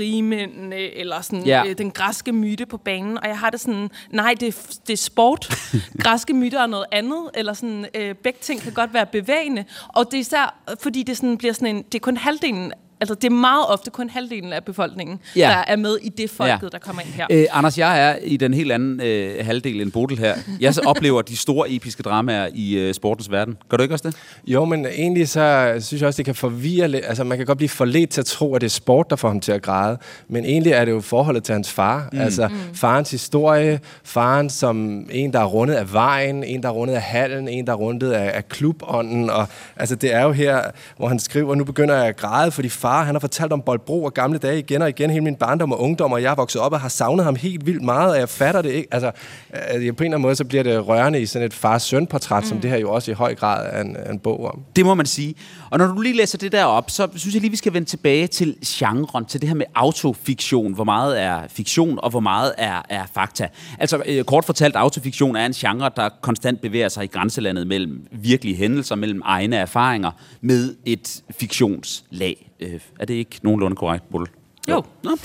rigmændene, 0.56 0.76
eller 0.76 1.22
sådan 1.22 1.46
ja. 1.46 1.64
øh, 1.68 1.78
den 1.78 1.92
græske 1.92 2.32
myte 2.32 2.66
på 2.66 2.78
banen, 2.78 3.18
og 3.18 3.28
jeg 3.28 3.40
har 3.40 3.50
det 3.50 3.60
sådan, 3.60 3.90
nej, 4.10 4.36
det, 4.40 4.48
er, 4.48 4.78
det 4.88 4.94
er 4.94 4.98
sport. 4.98 5.54
græske 6.04 6.34
myter 6.34 6.62
er 6.62 6.68
noget 6.68 6.86
andet, 6.92 7.30
eller 7.34 7.54
sådan, 7.54 7.86
øh, 7.96 8.16
begge 8.16 8.40
ting 8.42 8.62
kan 8.62 8.74
godt 8.74 8.94
være 8.94 9.06
bevægende, 9.06 9.66
og 9.88 10.06
det 10.06 10.14
er 10.14 10.22
især, 10.22 10.56
fordi 10.80 11.04
det 11.04 11.18
sådan 11.18 11.38
bliver 11.38 11.54
sådan 11.54 11.76
en, 11.76 11.84
det 11.84 11.96
er 11.96 12.00
kun 12.00 12.18
halvdelen 12.18 12.74
Altså, 13.02 13.16
det 13.16 13.24
er 13.24 13.30
meget 13.36 13.66
ofte 13.68 13.92
kun 13.92 14.10
halvdelen 14.10 14.54
af 14.54 14.64
befolkningen, 14.64 15.20
Ja. 15.36 15.42
der 15.42 15.64
er 15.74 15.76
med 15.76 15.98
i 16.02 16.10
det 16.10 16.30
folket, 16.30 16.62
Ja. 16.64 16.68
der 16.72 16.80
kommer 16.80 17.02
ind 17.02 17.10
her. 17.12 17.26
Øh, 17.32 17.46
Anders, 17.52 17.78
jeg 17.78 18.10
er 18.10 18.16
i 18.24 18.38
den 18.38 18.54
helt 18.54 18.72
anden 18.72 19.02
øh, 19.02 19.46
halvdel 19.46 19.82
end 19.82 19.92
Bodil 19.92 20.20
her. 20.20 20.36
Jeg 20.60 20.74
så 20.74 20.82
oplever 20.86 21.22
de 21.22 21.38
store 21.38 21.72
episke 21.72 22.04
dramaer 22.04 22.48
i 22.54 22.74
øh, 22.78 22.94
sportens 22.94 23.32
verden. 23.32 23.58
Gør 23.70 23.78
du 23.78 23.84
ikke 23.84 23.96
også 23.96 24.08
det? 24.08 24.18
Jo, 24.48 24.66
men 24.66 24.86
egentlig 24.86 25.30
så 25.30 25.76
synes 25.80 26.02
jeg 26.02 26.08
også, 26.08 26.18
det 26.18 26.26
kan 26.26 26.36
forvirre 26.36 26.88
lidt. 26.88 27.06
Altså, 27.08 27.24
man 27.24 27.38
kan 27.38 27.46
godt 27.48 27.58
blive 27.58 27.70
forledt 27.70 28.10
til 28.10 28.22
at 28.22 28.26
tro, 28.26 28.56
at 28.56 28.62
det 28.62 28.68
er 28.68 28.72
sport, 28.72 29.10
der 29.10 29.16
får 29.16 29.28
ham 29.28 29.40
til 29.40 29.52
at 29.52 29.62
græde. 29.62 29.98
Men 30.28 30.46
egentlig 30.46 30.72
er 30.74 30.86
det 30.86 30.92
jo 30.92 31.02
forholdet 31.02 31.44
til 31.44 31.54
hans 31.54 31.72
far. 31.72 32.10
Mm. 32.14 32.20
Altså, 32.20 32.50
farens 32.74 33.12
historie, 33.12 33.80
faren 34.04 34.50
som 34.50 35.06
en, 35.12 35.34
der 35.34 35.40
er 35.40 35.46
rundet 35.46 35.74
af 35.76 35.94
vejen, 35.94 36.44
en, 36.44 36.64
der 36.64 36.70
er 36.70 36.74
rundet 36.74 36.94
af 36.96 37.02
hallen, 37.02 37.48
en, 37.48 37.66
der 37.68 37.74
er 37.74 37.78
rundet 37.78 38.12
af, 38.12 38.32
af 38.38 38.50
klubånden. 38.50 39.30
Og, 39.30 39.48
altså, 39.78 39.96
det 39.96 40.14
er 40.14 40.22
jo 40.24 40.32
her, 40.32 40.62
hvor 40.98 41.08
han 41.08 41.20
skriver, 41.20 41.56
nu 41.56 41.64
begynder 41.64 41.96
jeg 41.96 42.06
at 42.06 42.18
græde, 42.18 42.52
fordi 42.52 42.70
far, 42.86 43.04
han 43.04 43.16
har 43.16 43.20
fortalt 43.20 43.54
om 43.54 43.62
Boldbro 43.62 44.04
og 44.04 44.14
gamle 44.14 44.38
dage 44.38 44.60
igen 44.60 44.82
og 44.82 44.90
igen, 44.90 45.10
hele 45.10 45.24
min 45.24 45.36
barndom 45.36 45.72
og 45.72 45.82
ungdom, 45.82 46.12
og 46.12 46.22
jeg 46.22 46.32
er 46.32 46.36
vokset 46.36 46.62
op 46.62 46.74
og 46.74 46.80
har 46.80 46.90
savnet 46.90 47.26
ham 47.26 47.36
helt 47.36 47.66
vildt 47.66 47.84
meget, 47.84 48.12
og 48.12 48.20
jeg 48.20 48.30
fatter 48.30 48.62
det 48.62 48.70
ikke. 48.70 48.88
Altså, 48.92 49.12
øh, 49.54 49.62
på 49.72 49.78
en 49.78 49.82
eller 49.82 49.96
anden 50.04 50.22
måde, 50.22 50.36
så 50.36 50.46
bliver 50.46 50.64
det 50.64 50.88
rørende 50.88 51.22
i 51.22 51.26
sådan 51.26 51.46
et 51.46 51.54
far-søn-portræt, 51.54 52.44
mm. 52.44 52.50
som 52.50 52.62
det 52.62 52.70
her 52.70 52.78
jo 52.78 52.92
også 52.92 53.12
i 53.12 53.14
høj 53.14 53.36
grad 53.36 53.70
er 53.72 53.82
en, 53.82 53.98
en 54.12 54.20
bog 54.20 54.46
om. 54.46 54.62
Det 54.76 54.86
må 54.86 54.94
man 54.94 55.06
sige. 55.06 55.36
Og 55.70 55.78
når 55.78 55.88
du 55.88 56.02
lige 56.02 56.18
læser 56.18 56.38
det 56.38 56.52
der 56.52 56.64
op, 56.64 56.90
så 56.90 57.08
synes 57.16 57.34
jeg 57.34 57.42
lige, 57.42 57.52
vi 57.52 57.58
skal 57.58 57.74
vende 57.74 57.88
tilbage 57.88 58.28
til 58.28 58.56
genren, 58.66 59.26
til 59.26 59.42
det 59.42 59.50
her 59.50 59.56
med 59.56 59.66
autofiktion. 59.76 60.74
Hvor 60.74 60.84
meget 60.84 61.22
er 61.22 61.42
fiktion, 61.50 62.00
og 62.04 62.10
hvor 62.10 62.20
meget 62.20 62.54
er, 62.58 62.82
er 62.90 63.04
fakta. 63.14 63.48
Altså 63.80 64.04
øh, 64.06 64.24
kort 64.24 64.46
fortalt, 64.46 64.76
autofiktion 64.76 65.36
er 65.36 65.46
en 65.46 65.54
genre, 65.54 65.92
der 65.96 66.10
konstant 66.22 66.62
bevæger 66.62 66.90
sig 66.90 67.04
i 67.04 67.08
grænselandet 67.08 67.68
mellem 67.68 68.08
virkelige 68.12 68.56
hændelser, 68.56 68.96
mellem 68.96 69.22
egne 69.26 69.56
erfaringer, 69.56 70.12
med 70.42 70.76
et 70.86 71.24
fiktionslag. 71.32 72.52
Øh, 72.60 72.80
er 73.00 73.06
det 73.06 73.14
ikke 73.14 73.40
nogenlunde 73.44 73.76
korrekt, 73.76 74.10
Bull? 74.12 74.28
Jo. 74.70 74.84
Nå. 75.04 75.12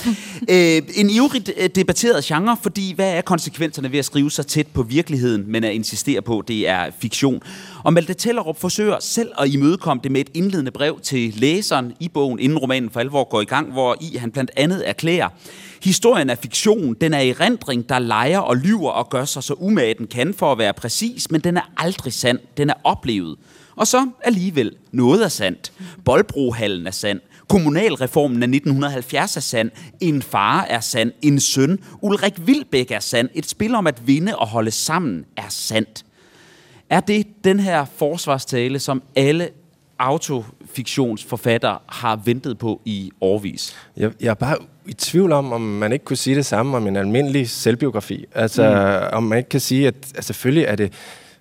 øh, 0.51 0.83
en 0.97 1.11
ivrigt 1.11 1.51
øh, 1.57 1.71
debatteret 1.75 2.25
genre, 2.25 2.57
fordi 2.63 2.95
hvad 2.95 3.13
er 3.13 3.21
konsekvenserne 3.21 3.93
ved 3.93 3.99
at 3.99 4.05
skrive 4.05 4.31
så 4.31 4.43
tæt 4.43 4.67
på 4.67 4.83
virkeligheden, 4.83 5.45
men 5.47 5.65
at 5.65 5.73
insistere 5.73 6.23
på, 6.23 6.39
at 6.39 6.49
det 6.49 6.69
er 6.69 6.91
fiktion? 6.99 7.43
Og 7.85 7.93
Malte 7.93 8.15
Tellerup 8.15 8.61
forsøger 8.61 8.97
selv 9.01 9.33
at 9.39 9.49
imødekomme 9.49 10.01
det 10.03 10.13
med 10.13 10.21
et 10.21 10.31
indledende 10.35 10.71
brev 10.71 11.01
til 11.01 11.35
læseren 11.37 11.93
i 12.01 12.09
bogen, 12.09 12.39
inden 12.39 12.59
romanen 12.59 12.91
for 12.91 13.01
alvor 13.01 13.25
går 13.25 13.41
i 13.41 13.45
gang, 13.45 13.73
hvor 13.73 13.97
i 14.01 14.17
han 14.17 14.31
blandt 14.31 14.51
andet 14.57 14.89
erklærer, 14.89 15.29
Historien 15.83 16.31
er 16.31 16.35
fiktion, 16.35 16.95
den 16.95 17.15
er 17.15 17.19
erindring, 17.19 17.89
der 17.89 17.99
leger 17.99 18.39
og 18.39 18.57
lyver 18.57 18.91
og 18.91 19.11
gør 19.11 19.25
sig 19.25 19.43
så 19.43 19.55
umage, 19.55 19.95
den 19.95 20.07
kan 20.07 20.35
for 20.35 20.53
at 20.53 20.59
være 20.59 20.73
præcis, 20.73 21.31
men 21.31 21.41
den 21.41 21.57
er 21.57 21.73
aldrig 21.77 22.13
sand, 22.13 22.39
den 22.57 22.71
er 22.71 22.75
oplevet. 22.85 23.37
Og 23.77 23.87
så 23.87 24.09
alligevel, 24.25 24.77
noget 24.93 25.25
er 25.25 25.29
sandt. 25.29 25.73
Boldbrohallen 26.05 26.87
er 26.87 26.91
sand. 26.91 27.21
Kommunalreformen 27.49 28.43
af 28.43 28.47
1970 28.47 29.37
er 29.37 29.41
sand. 29.41 29.71
En 30.01 30.23
far 30.23 30.63
er 30.63 30.81
sand. 30.81 31.13
En 31.23 31.41
søn. 31.41 31.79
Ulrik 32.01 32.47
Vilbæk 32.47 32.91
er 32.91 33.01
sand. 33.01 33.29
Et 33.35 33.49
spil 33.49 33.75
om 33.75 33.87
at 33.87 34.07
vinde 34.07 34.37
og 34.37 34.47
holde 34.47 34.71
sammen 34.71 35.25
er 35.37 35.49
sandt. 35.49 36.05
Er 36.91 37.01
det 37.01 37.27
den 37.45 37.61
her 37.61 37.85
forsvarstale, 37.85 38.79
som 38.79 39.03
alle 39.17 39.49
autofiktionsforfattere 39.99 41.79
har 41.87 42.17
ventet 42.17 42.59
på 42.59 42.81
i 42.85 43.11
årvis? 43.21 43.77
Jeg, 43.97 44.13
jeg 44.21 44.31
er 44.31 44.35
bare 44.35 44.57
i 44.91 44.93
tvivl 44.93 45.33
om, 45.33 45.53
om 45.53 45.61
man 45.61 45.93
ikke 45.93 46.05
kunne 46.05 46.17
sige 46.17 46.37
det 46.37 46.47
samme 46.47 46.77
om 46.77 46.87
en 46.87 46.97
almindelig 46.97 47.51
selvbiografi. 47.51 48.25
Altså, 48.35 48.63
mm. 48.71 49.17
om 49.17 49.23
man 49.23 49.39
ikke 49.39 49.49
kan 49.49 49.61
sige, 49.61 49.87
at, 49.87 49.95
at 50.15 50.25
selvfølgelig 50.25 50.65
er 50.65 50.77
det 50.77 50.93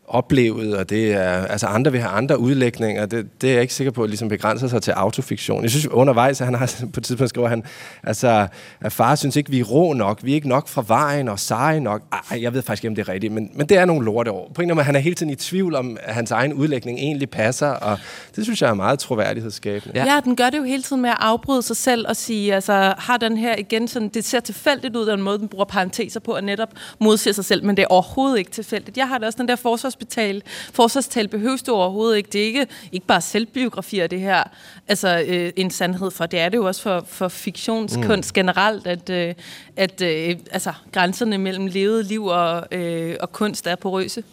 oplevet, 0.09 0.77
og 0.77 0.89
det 0.89 1.13
er, 1.13 1.45
altså 1.45 1.67
andre 1.67 1.91
vil 1.91 2.01
have 2.01 2.11
andre 2.11 2.39
udlægninger. 2.39 3.05
Det, 3.05 3.41
det 3.41 3.49
er 3.49 3.53
jeg 3.53 3.61
ikke 3.61 3.73
sikker 3.73 3.91
på, 3.91 4.03
at 4.03 4.09
ligesom 4.09 4.29
begrænser 4.29 4.67
sig 4.67 4.81
til 4.81 4.91
autofiktion. 4.91 5.61
Jeg 5.63 5.69
synes 5.69 5.87
undervejs, 5.87 6.41
at 6.41 6.47
han 6.47 6.55
har 6.55 6.75
på 6.93 6.99
et 6.99 7.03
tidspunkt 7.03 7.29
skriver 7.29 7.47
han, 7.47 7.63
altså, 8.03 8.47
at 8.81 8.91
far 8.91 9.15
synes 9.15 9.35
ikke, 9.35 9.51
vi 9.51 9.59
er 9.59 9.63
rå 9.63 9.93
nok, 9.93 10.19
vi 10.23 10.31
er 10.31 10.35
ikke 10.35 10.49
nok 10.49 10.67
fra 10.67 10.83
vejen 10.87 11.27
og 11.27 11.39
seje 11.39 11.79
nok. 11.79 12.01
Ej, 12.31 12.41
jeg 12.43 12.53
ved 12.53 12.61
faktisk 12.61 12.83
ikke, 12.83 12.91
om 12.91 12.95
det 12.95 13.07
er 13.07 13.13
rigtigt, 13.13 13.33
men, 13.33 13.51
men 13.53 13.69
det 13.69 13.77
er 13.77 13.85
nogle 13.85 14.05
lorte 14.05 14.31
år. 14.31 14.51
På 14.53 14.61
en 14.61 14.65
eller 14.65 14.73
anden 14.73 14.75
måde, 14.75 14.85
han 14.85 14.95
er 14.95 14.99
hele 14.99 15.15
tiden 15.15 15.31
i 15.31 15.35
tvivl 15.35 15.75
om, 15.75 15.97
at 16.03 16.13
hans 16.13 16.31
egen 16.31 16.53
udlægning 16.53 16.99
egentlig 16.99 17.29
passer, 17.29 17.67
og 17.67 17.99
det 18.35 18.43
synes 18.43 18.61
jeg 18.61 18.69
er 18.69 18.73
meget 18.73 18.99
troværdighedsskabende. 18.99 19.99
Ja. 19.99 20.13
Ja. 20.13 20.19
den 20.19 20.35
gør 20.35 20.49
det 20.49 20.57
jo 20.57 20.63
hele 20.63 20.83
tiden 20.83 21.01
med 21.01 21.09
at 21.09 21.17
afbryde 21.19 21.61
sig 21.61 21.77
selv 21.77 22.05
og 22.07 22.15
sige, 22.15 22.55
altså 22.55 22.93
har 22.97 23.17
den 23.17 23.37
her 23.37 23.55
igen 23.57 23.87
sådan, 23.87 24.09
det 24.09 24.25
ser 24.25 24.39
tilfældigt 24.39 24.95
ud, 24.95 25.05
den 25.05 25.21
måde, 25.21 25.39
den 25.39 25.47
bruger 25.47 25.65
parenteser 25.65 26.19
på, 26.19 26.31
og 26.31 26.43
netop 26.43 26.69
modsiger 26.99 27.33
sig 27.33 27.45
selv, 27.45 27.65
men 27.65 27.77
det 27.77 27.83
er 27.83 27.87
overhovedet 27.87 28.37
ikke 28.37 28.51
tilfældigt. 28.51 28.97
Jeg 28.97 29.07
har 29.07 29.17
da 29.17 29.25
også 29.25 29.37
den 29.37 29.47
der 29.47 29.55
forsvarsbetale. 29.99 30.41
Forsvarstal 30.73 31.27
behøves 31.27 31.63
du 31.63 31.71
overhovedet 31.71 32.17
ikke. 32.17 32.29
Det 32.33 32.41
er 32.41 32.45
ikke, 32.45 32.67
ikke 32.91 33.05
bare 33.05 33.21
selvbiografier, 33.21 34.07
det 34.07 34.19
her, 34.19 34.43
altså 34.87 35.23
øh, 35.27 35.51
en 35.55 35.71
sandhed 35.71 36.11
for. 36.11 36.25
Det 36.25 36.39
er 36.39 36.49
det 36.49 36.57
jo 36.57 36.65
også 36.65 36.81
for, 36.81 37.05
for 37.07 37.27
fiktionskunst 37.27 38.31
mm. 38.31 38.33
generelt, 38.33 38.87
at, 38.87 39.09
øh, 39.09 39.33
at 39.75 40.01
øh, 40.01 40.35
altså, 40.51 40.73
grænserne 40.91 41.37
mellem 41.37 41.65
levet 41.65 42.05
liv 42.05 42.25
og, 42.25 42.67
øh, 42.71 43.15
og 43.19 43.31
kunst 43.31 43.67
er 43.67 43.75
porøse. 43.75 44.23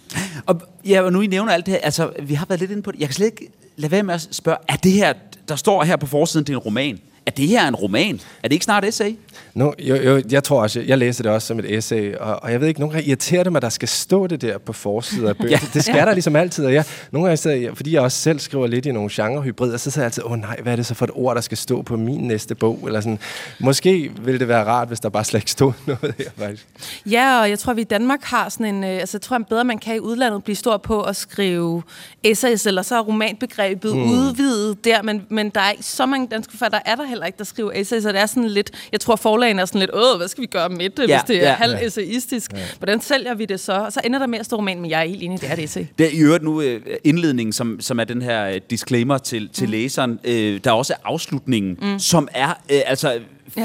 Og, 0.46 0.60
ja, 0.86 1.00
og 1.02 1.12
nu 1.12 1.20
I 1.20 1.26
nævner 1.26 1.52
alt 1.52 1.66
det 1.66 1.74
her, 1.74 1.80
altså 1.82 2.10
vi 2.22 2.34
har 2.34 2.46
været 2.46 2.60
lidt 2.60 2.70
inde 2.70 2.82
på 2.82 2.92
det. 2.92 3.00
Jeg 3.00 3.08
kan 3.08 3.14
slet 3.14 3.26
ikke 3.26 3.48
lade 3.76 3.92
være 3.92 4.02
med 4.02 4.14
at 4.14 4.28
spørge, 4.30 4.58
er 4.68 4.76
det 4.76 4.92
her, 4.92 5.12
der 5.48 5.56
står 5.56 5.84
her 5.84 5.96
på 5.96 6.06
forsiden, 6.06 6.46
det 6.46 6.52
er 6.52 6.56
en 6.56 6.62
roman? 6.62 7.00
Er 7.26 7.30
det 7.30 7.48
her 7.48 7.68
en 7.68 7.74
roman? 7.74 8.20
Er 8.42 8.48
det 8.48 8.52
ikke 8.52 8.64
snart 8.64 8.84
et 8.84 8.88
essay? 8.88 9.16
No, 9.54 9.72
jo, 9.78 9.96
jo, 9.96 10.22
jeg 10.30 10.44
tror 10.44 10.62
også, 10.62 10.80
jeg 10.80 10.98
læser 10.98 11.22
det 11.22 11.32
også 11.32 11.46
som 11.46 11.58
et 11.58 11.76
essay, 11.76 12.14
og, 12.14 12.42
og 12.42 12.52
jeg 12.52 12.60
ved 12.60 12.68
ikke, 12.68 12.80
nogle 12.80 12.92
gange 12.94 13.08
irriterer 13.08 13.42
det 13.42 13.52
mig, 13.52 13.58
at 13.58 13.62
der 13.62 13.68
skal 13.68 13.88
stå 13.88 14.26
det 14.26 14.42
der 14.42 14.58
på 14.58 14.72
forsiden 14.72 15.28
af 15.28 15.36
bøger. 15.40 15.50
Ja. 15.50 15.58
Det 15.74 15.84
skal 15.84 16.06
der 16.06 16.12
ligesom 16.12 16.36
altid, 16.36 16.66
og 16.66 16.74
jeg, 16.74 16.84
nogle 17.10 17.26
gange, 17.28 17.36
så, 17.36 17.70
fordi 17.74 17.92
jeg 17.92 18.02
også 18.02 18.18
selv 18.18 18.38
skriver 18.38 18.66
lidt 18.66 18.86
i 18.86 18.92
nogle 18.92 19.10
genrehybrider, 19.12 19.76
så 19.76 19.90
sidder 19.90 20.04
jeg 20.04 20.06
altid, 20.06 20.24
åh 20.24 20.38
nej, 20.38 20.56
hvad 20.62 20.72
er 20.72 20.76
det 20.76 20.86
så 20.86 20.94
for 20.94 21.04
et 21.04 21.10
ord, 21.14 21.34
der 21.34 21.40
skal 21.40 21.58
stå 21.58 21.82
på 21.82 21.96
min 21.96 22.20
næste 22.20 22.54
bog? 22.54 22.80
Eller 22.86 23.00
sådan. 23.00 23.18
Måske 23.60 24.12
ville 24.20 24.40
det 24.40 24.48
være 24.48 24.64
rart, 24.64 24.88
hvis 24.88 25.00
der 25.00 25.08
bare 25.08 25.24
slet 25.24 25.40
ikke 25.40 25.50
stod 25.50 25.72
noget 25.86 26.14
her, 26.18 26.30
faktisk. 26.38 26.66
Ja, 27.06 27.40
og 27.40 27.50
jeg 27.50 27.58
tror, 27.58 27.70
at 27.70 27.76
vi 27.76 27.82
i 27.82 27.84
Danmark 27.84 28.22
har 28.22 28.48
sådan 28.48 28.74
en... 28.74 28.84
Øh, 28.84 28.90
altså, 28.90 29.16
jeg 29.16 29.22
tror, 29.22 29.36
at 29.36 29.46
bedre 29.46 29.64
man 29.64 29.78
kan 29.78 29.96
i 29.96 29.98
udlandet 29.98 30.44
blive 30.44 30.56
stor 30.56 30.76
på 30.76 31.02
at 31.02 31.16
skrive 31.16 31.82
essays, 32.24 32.66
eller 32.66 32.82
så 32.82 32.96
er 32.96 33.00
romanbegrebet 33.00 33.96
mm. 33.96 34.10
udvidet 34.10 34.84
der, 34.84 35.02
men, 35.02 35.26
men 35.28 35.50
der 35.50 35.60
er 35.60 35.70
ikke 35.70 35.82
så 35.82 36.06
mange 36.06 36.26
danske 36.26 36.50
forfattere, 36.50 36.80
der 36.84 36.90
er 36.90 36.96
der 36.96 37.04
heller 37.16 37.26
ikke, 37.26 37.38
der 37.38 37.44
skriver 37.44 37.72
essays, 37.74 38.04
og 38.04 38.12
det 38.12 38.20
er 38.20 38.26
sådan 38.26 38.48
lidt... 38.48 38.70
Jeg 38.92 39.00
tror, 39.00 39.16
forlagene 39.16 39.60
er 39.60 39.64
sådan 39.64 39.78
lidt, 39.78 39.90
åh, 39.94 40.16
hvad 40.16 40.28
skal 40.28 40.42
vi 40.42 40.46
gøre 40.46 40.68
med 40.68 40.90
det, 40.90 41.08
Ja, 41.08 41.16
hvis 41.16 41.24
det 41.26 41.36
er 41.36 41.40
ja. 41.40 41.48
ja, 41.48 41.54
halv 41.54 41.76
essayistisk? 41.82 42.52
Ja. 42.52 42.58
Hvordan 42.78 43.00
sælger 43.00 43.34
vi 43.34 43.44
det 43.44 43.60
så? 43.60 43.72
Og 43.72 43.92
så 43.92 44.00
ender 44.04 44.18
der 44.18 44.26
med 44.26 44.38
at 44.38 44.46
stå 44.46 44.56
roman, 44.56 44.80
men 44.80 44.90
jeg 44.90 45.00
er 45.00 45.08
helt 45.08 45.22
enig, 45.22 45.40
det 45.40 45.50
er 45.50 45.52
et 45.52 45.64
essay. 45.64 45.86
Det 45.98 46.06
er 46.06 46.10
i 46.10 46.18
øvrigt 46.18 46.44
nu 46.44 46.60
øh, 46.60 46.80
indledningen, 47.04 47.52
som, 47.52 47.80
som 47.80 48.00
er 48.00 48.04
den 48.04 48.22
her 48.22 48.46
øh, 48.46 48.60
disclaimer 48.70 49.18
til, 49.18 49.48
til 49.48 49.64
mm. 49.64 49.70
læseren. 49.70 50.18
Øh, 50.24 50.60
der 50.64 50.70
er 50.70 50.74
også 50.74 50.94
afslutningen, 51.04 51.78
mm. 51.82 51.98
som 51.98 52.28
er 52.34 52.48
øh, 52.48 52.80
altså 52.86 53.18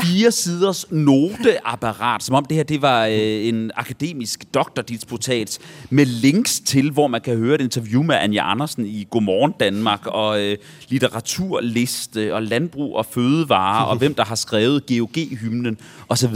fire 0.04 0.32
siders 0.32 0.86
noteapparat, 0.92 2.24
som 2.24 2.36
om 2.36 2.46
det 2.46 2.58
her 2.58 2.64
det 2.64 2.82
var 2.82 3.06
øh, 3.06 3.48
en 3.48 3.72
akademisk 3.76 4.54
doktordisputat 4.54 5.60
med 5.90 6.06
links 6.06 6.60
til, 6.60 6.92
hvor 6.92 7.08
man 7.08 7.22
kan 7.22 7.38
høre 7.38 7.56
et 7.56 7.62
interview 7.62 8.04
med 8.04 8.16
Anja 8.16 8.52
Andersen 8.52 8.86
i 8.86 9.08
Godmorgen 9.10 9.54
Danmark, 9.60 10.08
og 10.08 10.42
øh, 10.42 10.58
litteraturliste, 10.90 12.34
og 12.34 12.44
landbrug 12.44 12.96
og 12.96 13.06
fødevare, 13.06 13.88
og 13.88 13.98
hvem 14.02 14.14
der 14.14 14.26
har 14.26 14.36
skrevet 14.36 14.86
GOG-hymnen, 14.86 15.78
osv. 16.10 16.36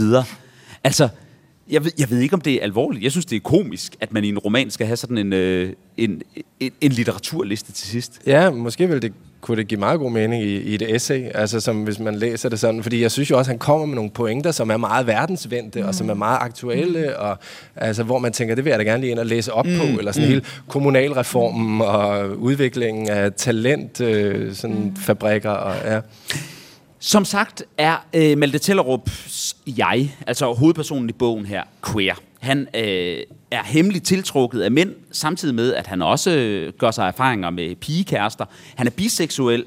Altså, 0.84 1.08
jeg 1.70 1.84
ved, 1.84 1.92
jeg 1.98 2.10
ved 2.10 2.18
ikke, 2.18 2.34
om 2.34 2.40
det 2.40 2.54
er 2.54 2.62
alvorligt. 2.62 3.04
Jeg 3.04 3.10
synes, 3.10 3.26
det 3.26 3.36
er 3.36 3.40
komisk, 3.40 3.96
at 4.00 4.12
man 4.12 4.24
i 4.24 4.28
en 4.28 4.38
roman 4.38 4.70
skal 4.70 4.86
have 4.86 4.96
sådan 4.96 5.18
en, 5.18 5.32
øh, 5.32 5.72
en, 5.96 6.22
en, 6.60 6.72
en 6.80 6.92
litteraturliste 6.92 7.72
til 7.72 7.88
sidst. 7.88 8.20
Ja, 8.26 8.50
måske 8.50 8.86
ville 8.86 9.00
det, 9.00 9.12
kunne 9.46 9.56
det 9.56 9.68
give 9.68 9.80
meget 9.80 10.00
god 10.00 10.10
mening 10.10 10.42
i, 10.42 10.56
i 10.56 10.74
et 10.74 10.94
essay, 10.94 11.24
altså 11.34 11.60
som 11.60 11.82
hvis 11.82 11.98
man 11.98 12.14
læser 12.14 12.48
det 12.48 12.60
sådan, 12.60 12.82
fordi 12.82 13.02
jeg 13.02 13.10
synes 13.10 13.30
jo 13.30 13.38
også, 13.38 13.48
at 13.48 13.52
han 13.52 13.58
kommer 13.58 13.86
med 13.86 13.94
nogle 13.94 14.10
pointer, 14.10 14.50
som 14.50 14.70
er 14.70 14.76
meget 14.76 15.06
verdensvendte, 15.06 15.82
mm. 15.82 15.88
og 15.88 15.94
som 15.94 16.10
er 16.10 16.14
meget 16.14 16.38
aktuelle, 16.40 17.06
mm. 17.06 17.24
og 17.24 17.38
altså, 17.76 18.02
hvor 18.02 18.18
man 18.18 18.32
tænker, 18.32 18.54
det 18.54 18.64
vil 18.64 18.70
jeg 18.70 18.78
da 18.78 18.84
gerne 18.84 19.00
lige 19.00 19.10
ind 19.10 19.18
og 19.18 19.26
læse 19.26 19.52
op 19.52 19.66
mm. 19.66 19.78
på, 19.78 19.98
eller 19.98 20.12
sådan 20.12 20.28
mm. 20.28 20.28
hele 20.28 20.44
kommunalreformen 20.68 21.80
og 21.80 22.38
udviklingen 22.38 23.08
af 23.08 23.32
talent, 23.32 24.00
øh, 24.00 24.54
sådan 24.54 24.76
mm. 24.76 24.96
fabrikker, 24.96 25.50
og 25.50 25.74
ja. 25.84 26.00
Som 26.98 27.24
sagt 27.24 27.62
er 27.78 28.06
øh, 28.14 28.38
Malte 28.38 28.58
Tellerups 28.58 29.56
jeg, 29.66 30.10
altså 30.26 30.52
hovedpersonen 30.52 31.08
i 31.08 31.12
bogen 31.12 31.46
her, 31.46 31.62
queer. 31.92 32.14
Han 32.38 32.68
øh, 32.74 33.18
er 33.50 33.62
hemmeligt 33.64 34.04
tiltrukket 34.04 34.60
af 34.60 34.70
mænd, 34.70 34.94
samtidig 35.12 35.54
med, 35.54 35.74
at 35.74 35.86
han 35.86 36.02
også 36.02 36.30
øh, 36.30 36.72
gør 36.78 36.90
sig 36.90 37.08
erfaringer 37.08 37.50
med 37.50 37.76
pigekærester. 37.76 38.44
Han 38.74 38.86
er 38.86 38.90
biseksuel, 38.90 39.64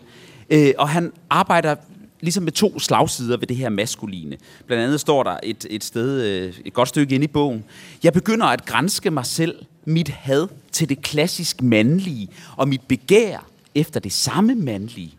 øh, 0.49 0.73
og 0.77 0.89
han 0.89 1.11
arbejder 1.29 1.75
ligesom 2.21 2.43
med 2.43 2.51
to 2.51 2.79
slagsider 2.79 3.37
ved 3.37 3.47
det 3.47 3.57
her 3.57 3.69
maskuline. 3.69 4.37
Blandt 4.67 4.83
andet 4.83 4.99
står 4.99 5.23
der 5.23 5.37
et, 5.43 5.65
et 5.69 5.83
sted, 5.83 6.21
øh, 6.21 6.53
et 6.65 6.73
godt 6.73 6.89
stykke 6.89 7.15
ind 7.15 7.23
i 7.23 7.27
bogen. 7.27 7.63
Jeg 8.03 8.13
begynder 8.13 8.45
at 8.45 8.65
grænske 8.65 9.11
mig 9.11 9.25
selv, 9.25 9.55
mit 9.85 10.09
had 10.09 10.47
til 10.71 10.89
det 10.89 11.01
klassisk 11.01 11.61
mandlige, 11.61 12.27
og 12.57 12.67
mit 12.67 12.81
begær 12.87 13.47
efter 13.75 13.99
det 13.99 14.11
samme 14.11 14.55
mandlige. 14.55 15.13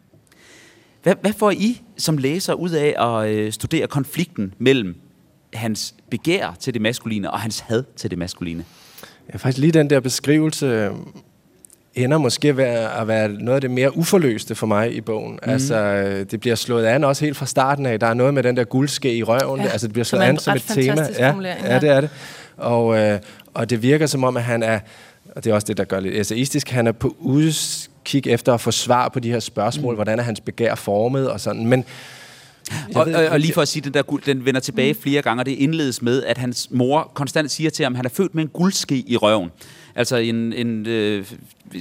Hvad, 1.03 1.15
hvad 1.21 1.33
får 1.33 1.51
I 1.51 1.81
som 1.97 2.19
læser 2.19 2.55
ud 2.55 2.71
af 2.71 2.95
at 2.99 3.31
øh, 3.31 3.53
studere 3.53 3.87
konflikten 3.87 4.55
mellem 4.59 4.97
hans 5.55 5.95
begær 6.11 6.57
til 6.61 6.75
det 6.75 6.83
maskuline 6.83 7.31
og 7.31 7.41
hans 7.41 7.61
had 7.61 7.85
til 7.97 8.11
det 8.11 8.19
maskuline? 8.19 8.65
Ja, 9.33 9.37
faktisk 9.37 9.59
lige 9.59 9.73
den 9.73 9.91
der 9.91 10.01
beskrivelse, 10.01 10.91
ender 11.95 12.19
måske 12.19 12.57
ved 12.57 12.65
at 12.65 13.09
være 13.09 13.29
noget 13.29 13.55
af 13.55 13.61
det 13.61 13.71
mere 13.71 13.97
uforløste 13.97 14.55
for 14.55 14.67
mig 14.67 14.95
i 14.95 15.01
bogen. 15.01 15.33
Mm. 15.33 15.51
Altså, 15.51 15.75
øh, 15.75 16.27
det 16.31 16.41
bliver 16.41 16.57
slået 16.57 16.87
an 16.87 17.05
også 17.05 17.25
helt 17.25 17.37
fra 17.37 17.47
starten 17.47 17.87
af. 17.87 18.01
Der 18.01 18.07
er 18.07 18.15
noget 18.15 18.35
med 18.35 18.43
den 18.43 18.57
der 18.57 18.65
guldske 18.65 19.15
i 19.17 19.23
røven. 19.23 19.61
Ja, 19.61 19.69
altså, 19.69 19.87
det 19.87 19.93
bliver 19.93 20.05
slået 20.05 20.23
an 20.23 20.39
som 20.39 20.57
et 20.57 20.63
tema. 20.63 21.09
ja, 21.19 21.35
ja. 21.65 21.79
det 21.79 21.89
er 21.89 22.01
det. 22.01 22.11
Og, 22.57 22.99
øh, 22.99 23.21
og 23.55 23.71
det 23.71 23.83
virker 23.83 24.07
som 24.07 24.25
om, 24.25 24.37
at 24.37 24.43
han 24.43 24.63
er, 24.63 24.79
og 25.37 25.45
det 25.45 25.51
er 25.51 25.55
også 25.55 25.67
det, 25.67 25.77
der 25.77 25.85
gør 25.85 26.01
lidt 26.01 26.15
essayistisk, 26.15 26.71
han 26.71 26.87
er 26.87 26.93
på 26.93 27.17
udkig 27.19 28.27
efter 28.27 28.55
at 28.55 28.61
få 28.61 28.71
svar 28.71 29.09
på 29.09 29.21
de 29.21 29.31
her 29.31 29.41
spørgsmål. 29.41 29.93
Mm. 29.93 29.97
Hvordan 29.97 30.19
er 30.19 30.23
hans 30.23 30.41
begær 30.41 30.75
formet 30.75 31.31
og 31.31 31.41
sådan. 31.41 31.67
Men 31.67 31.85
Og, 32.95 33.07
og, 33.15 33.25
og 33.31 33.41
lige 33.41 33.53
for 33.53 33.63
at 33.63 33.69
sige, 33.69 33.83
den 33.83 33.95
der 33.95 34.03
guld, 34.03 34.23
den 34.27 34.45
vender 34.45 34.61
tilbage 34.61 34.93
mm. 34.93 34.99
flere 35.01 35.23
gange, 35.23 35.41
og 35.41 35.47
det 35.47 35.53
indledes 35.53 36.03
med, 36.03 36.23
at 36.25 36.39
hans 36.39 36.69
mor 36.71 37.11
konstant 37.15 37.51
siger 37.51 37.71
til 37.71 37.83
ham, 37.83 37.93
at 37.93 37.97
han 37.97 38.05
er 38.05 38.11
født 38.11 38.35
med 38.35 38.43
en 38.45 38.49
guldske 38.49 39.05
i 39.07 39.17
røven. 39.17 39.51
Altså 39.95 40.17
en, 40.17 40.53
en, 40.53 40.87
øh, 40.87 41.27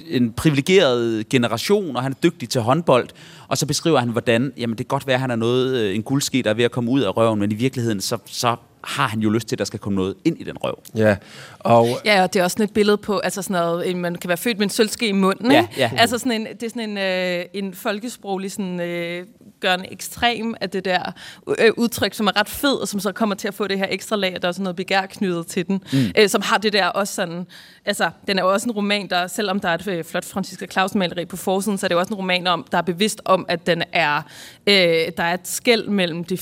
en 0.09 0.31
privilegeret 0.31 1.29
generation, 1.29 1.95
og 1.95 2.03
han 2.03 2.11
er 2.11 2.15
dygtig 2.23 2.49
til 2.49 2.61
håndbold. 2.61 3.07
Og 3.47 3.57
så 3.57 3.65
beskriver 3.65 3.99
han, 3.99 4.09
hvordan, 4.09 4.53
jamen 4.57 4.77
det 4.77 4.77
kan 4.77 4.85
godt 4.89 5.07
være, 5.07 5.13
at 5.13 5.19
han 5.21 5.31
er 5.31 5.35
noget, 5.35 5.77
øh, 5.77 5.95
en 5.95 6.03
guldske, 6.03 6.41
der 6.43 6.49
er 6.49 6.53
ved 6.53 6.63
at 6.63 6.71
komme 6.71 6.91
ud 6.91 7.01
af 7.01 7.17
røven, 7.17 7.39
men 7.39 7.51
i 7.51 7.55
virkeligheden, 7.55 8.01
så, 8.01 8.17
så 8.25 8.55
har 8.83 9.07
han 9.07 9.19
jo 9.19 9.29
lyst 9.29 9.47
til, 9.47 9.55
at 9.55 9.59
der 9.59 9.65
skal 9.65 9.79
komme 9.79 9.95
noget 9.95 10.13
ind 10.25 10.37
i 10.39 10.43
den 10.43 10.57
røv. 10.57 10.79
ja, 10.95 11.15
og 11.59 11.87
Ja, 12.05 12.23
og 12.23 12.33
det 12.33 12.39
er 12.39 12.43
også 12.43 12.53
sådan 12.55 12.63
et 12.63 12.73
billede 12.73 12.97
på, 12.97 13.17
altså 13.17 13.41
sådan 13.41 13.53
noget, 13.61 13.89
en- 13.89 14.01
man 14.01 14.15
kan 14.15 14.27
være 14.27 14.37
født 14.37 14.57
med 14.57 14.63
en 14.65 14.69
sølvske 14.69 15.07
i 15.07 15.11
munden, 15.11 15.51
Ja, 15.51 15.61
ikke? 15.61 15.73
ja. 15.77 15.91
Altså 15.97 16.17
sådan 16.17 16.31
en, 16.31 16.47
det 16.59 16.63
er 16.63 16.69
sådan 16.69 16.89
en, 16.89 16.97
øh, 16.97 17.45
en 17.53 17.73
folkesproglig 17.73 18.51
sådan, 18.51 18.79
øh, 18.79 19.25
gørende 19.59 19.91
ekstrem 19.91 20.55
af 20.61 20.69
det 20.69 20.85
der 20.85 21.11
øh, 21.47 21.71
udtryk, 21.77 22.13
som 22.13 22.27
er 22.27 22.39
ret 22.39 22.49
fed, 22.49 22.73
og 22.73 22.87
som 22.87 22.99
så 22.99 23.11
kommer 23.11 23.35
til 23.35 23.47
at 23.47 23.53
få 23.53 23.67
det 23.67 23.77
her 23.77 23.87
ekstra 23.89 24.15
lag, 24.15 24.37
der 24.41 24.47
er 24.47 24.51
sådan 24.51 24.63
noget 24.63 24.75
begær 24.75 25.05
knyttet 25.05 25.47
til 25.47 25.67
den, 25.67 25.83
mm. 25.93 26.11
øh, 26.17 26.29
som 26.29 26.41
har 26.41 26.57
det 26.57 26.73
der 26.73 26.87
også 26.87 27.13
sådan, 27.13 27.47
altså 27.85 28.09
den 28.27 28.39
er 28.39 28.43
jo 28.43 28.53
også 28.53 28.69
en 28.69 28.71
roman, 28.71 29.09
der, 29.09 29.27
selvom 29.27 29.59
der 29.59 29.69
er 29.69 29.73
et 29.73 29.87
øh, 29.87 30.03
flot 30.03 30.25
Franziska 30.25 30.65
Clausen 30.65 30.99
maleri 30.99 31.25
på 31.25 31.37
forsiden, 31.37 31.77
så 31.77 31.85
er 31.85 31.87
det 31.87 31.95
jo 31.95 31.99
også 31.99 32.13
en 32.13 32.17
roman, 32.17 32.47
om, 32.47 32.65
der 32.71 32.77
er 32.77 32.81
bevidst 32.81 33.21
om, 33.25 33.45
at 33.47 33.67
den 33.67 33.83
er, 33.93 34.21
øh, 34.67 34.73
der 35.17 35.23
er 35.23 35.33
et 35.33 35.47
skæld 35.47 35.87
mellem 35.87 36.23
det 36.23 36.39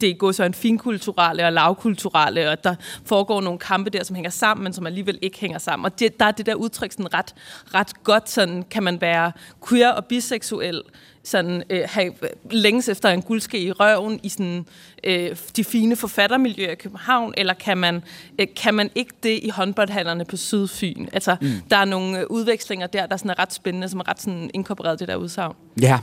det 0.00 0.18
går 0.18 0.32
så 0.32 0.44
en 0.44 0.54
finkulturelle 0.54 1.46
og 1.46 1.52
lavkulturelle, 1.52 2.50
og 2.50 2.64
der 2.64 2.74
foregår 3.04 3.40
nogle 3.40 3.58
kampe 3.58 3.90
der, 3.90 4.04
som 4.04 4.16
hænger 4.16 4.30
sammen, 4.30 4.64
men 4.64 4.72
som 4.72 4.86
alligevel 4.86 5.18
ikke 5.22 5.40
hænger 5.40 5.58
sammen. 5.58 5.84
Og 5.84 5.98
det, 5.98 6.20
der 6.20 6.26
er 6.26 6.30
det 6.30 6.46
der 6.46 6.54
udtryk 6.54 6.92
sådan 6.92 7.14
ret, 7.14 7.34
ret 7.74 8.04
godt, 8.04 8.30
sådan 8.30 8.62
kan 8.62 8.82
man 8.82 9.00
være 9.00 9.32
queer 9.68 9.90
og 9.90 10.04
biseksuel, 10.04 10.82
sådan 11.26 11.62
øh, 11.70 11.82
have, 11.86 12.12
længes 12.50 12.88
efter 12.88 13.08
en 13.08 13.22
guldske 13.22 13.60
i 13.60 13.72
røven 13.72 14.20
i 14.22 14.28
sådan, 14.28 14.66
øh, 15.04 15.36
de 15.56 15.64
fine 15.64 15.96
forfattermiljøer 15.96 16.70
i 16.70 16.74
København, 16.74 17.34
eller 17.36 17.54
kan 17.54 17.78
man, 17.78 18.02
øh, 18.38 18.46
kan 18.56 18.74
man 18.74 18.90
ikke 18.94 19.12
det 19.22 19.40
i 19.42 19.48
håndboldhallerne 19.48 20.24
på 20.24 20.36
Sydfyn? 20.36 21.06
Altså, 21.12 21.36
mm. 21.40 21.48
der 21.70 21.76
er 21.76 21.84
nogle 21.84 22.20
øh, 22.20 22.26
udvekslinger 22.30 22.86
der, 22.86 23.06
der 23.06 23.16
sådan 23.16 23.30
er 23.30 23.38
ret 23.38 23.52
spændende, 23.52 23.88
som 23.88 24.00
er 24.00 24.08
ret 24.08 24.20
sådan 24.20 24.50
inkorporeret 24.54 24.94
i 24.94 24.98
det 24.98 25.08
der 25.08 25.16
udsagn. 25.16 25.54
Ja. 25.80 25.98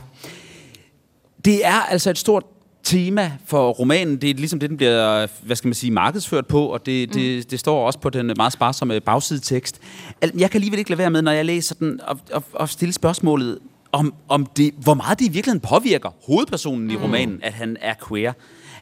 Det 1.44 1.66
er 1.66 1.80
altså 1.80 2.10
et 2.10 2.18
stort 2.18 2.44
tema 2.82 3.32
for 3.46 3.70
romanen. 3.70 4.16
Det 4.16 4.30
er 4.30 4.34
ligesom 4.34 4.60
det, 4.60 4.70
den 4.70 4.76
bliver, 4.76 5.26
hvad 5.42 5.56
skal 5.56 5.68
man 5.68 5.74
sige, 5.74 5.90
markedsført 5.90 6.46
på, 6.46 6.66
og 6.66 6.86
det, 6.86 7.08
mm. 7.08 7.12
det, 7.12 7.50
det 7.50 7.60
står 7.60 7.86
også 7.86 7.98
på 7.98 8.10
den 8.10 8.32
meget 8.36 8.52
sparsomme 8.52 9.00
bagsidetekst. 9.00 9.80
Jeg 10.22 10.50
kan 10.50 10.58
alligevel 10.58 10.78
ikke 10.78 10.90
lade 10.90 10.98
være 10.98 11.10
med, 11.10 11.22
når 11.22 11.32
jeg 11.32 11.44
læser 11.44 11.74
den, 11.74 12.00
og, 12.06 12.18
og, 12.32 12.44
og 12.52 12.68
stille 12.68 12.92
spørgsmålet, 12.92 13.58
om, 13.94 14.14
om 14.28 14.46
det, 14.46 14.74
hvor 14.82 14.94
meget 14.94 15.18
det 15.18 15.24
i 15.24 15.28
virkeligheden 15.28 15.60
påvirker 15.60 16.10
hovedpersonen 16.26 16.90
i 16.90 16.96
romanen, 16.96 17.40
at 17.42 17.52
han 17.52 17.76
er 17.80 17.94
queer. 18.08 18.32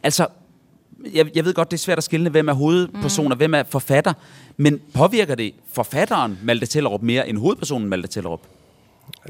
Altså, 0.02 0.26
jeg, 1.14 1.36
jeg 1.36 1.44
ved 1.44 1.54
godt, 1.54 1.70
det 1.70 1.76
er 1.76 1.78
svært 1.78 1.98
at 1.98 2.04
skille, 2.04 2.30
hvem 2.30 2.48
er 2.48 2.52
hovedpersoner, 2.52 3.34
mm. 3.34 3.38
hvem 3.38 3.54
er 3.54 3.62
forfatter, 3.62 4.12
men 4.56 4.80
påvirker 4.94 5.34
det 5.34 5.54
forfatteren 5.72 6.38
Malte 6.42 6.66
Tellerup 6.66 7.02
mere 7.02 7.28
end 7.28 7.38
hovedpersonen 7.38 7.88
Malte 7.88 8.08
Tellerup? 8.08 8.40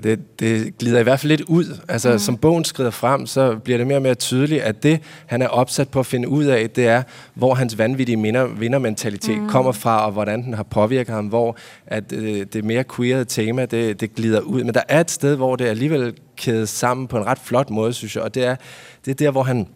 Det, 0.03 0.41
det 0.41 0.79
glider 0.79 1.01
i 1.01 1.03
hvert 1.03 1.21
fald 1.21 1.29
lidt 1.29 1.41
ud. 1.41 1.79
Altså, 1.89 2.13
mm. 2.13 2.19
som 2.19 2.37
bogen 2.37 2.65
skrider 2.65 2.91
frem, 2.91 3.27
så 3.27 3.57
bliver 3.57 3.79
det 3.79 3.87
mere 3.87 3.99
og 3.99 4.03
mere 4.03 4.15
tydeligt, 4.15 4.63
at 4.63 4.83
det, 4.83 5.01
han 5.27 5.43
er 5.43 5.49
opsat 5.49 5.89
på 5.89 6.01
at 6.01 6.07
finde 6.07 6.29
ud 6.29 6.45
af, 6.45 6.71
det 6.71 6.87
er, 6.87 7.03
hvor 7.35 7.55
hans 7.55 7.79
vanvittige 7.79 8.17
minder, 8.17 8.47
vindermentalitet 8.47 9.39
mm. 9.39 9.49
kommer 9.49 9.73
fra, 9.73 10.07
og 10.07 10.13
hvordan 10.13 10.43
den 10.43 10.55
har 10.55 10.63
påvirket 10.63 11.15
ham, 11.15 11.27
hvor 11.27 11.57
at, 11.87 12.13
øh, 12.13 12.47
det 12.53 12.65
mere 12.65 12.85
queerede 12.97 13.25
tema, 13.25 13.65
det, 13.65 14.01
det 14.01 14.15
glider 14.15 14.41
ud. 14.41 14.65
Men 14.65 14.75
der 14.75 14.83
er 14.89 15.01
et 15.01 15.11
sted, 15.11 15.37
hvor 15.37 15.57
det 15.57 15.65
alligevel 15.65 16.15
kædes 16.37 16.71
sammen 16.71 17.07
på 17.07 17.17
en 17.17 17.27
ret 17.27 17.39
flot 17.39 17.71
måde, 17.71 17.93
synes 17.93 18.17
jeg, 18.17 18.25
og 18.25 18.35
det 18.35 18.45
er, 18.45 18.57
det 19.05 19.11
er 19.11 19.15
der, 19.15 19.31
hvor 19.31 19.43
han, 19.43 19.69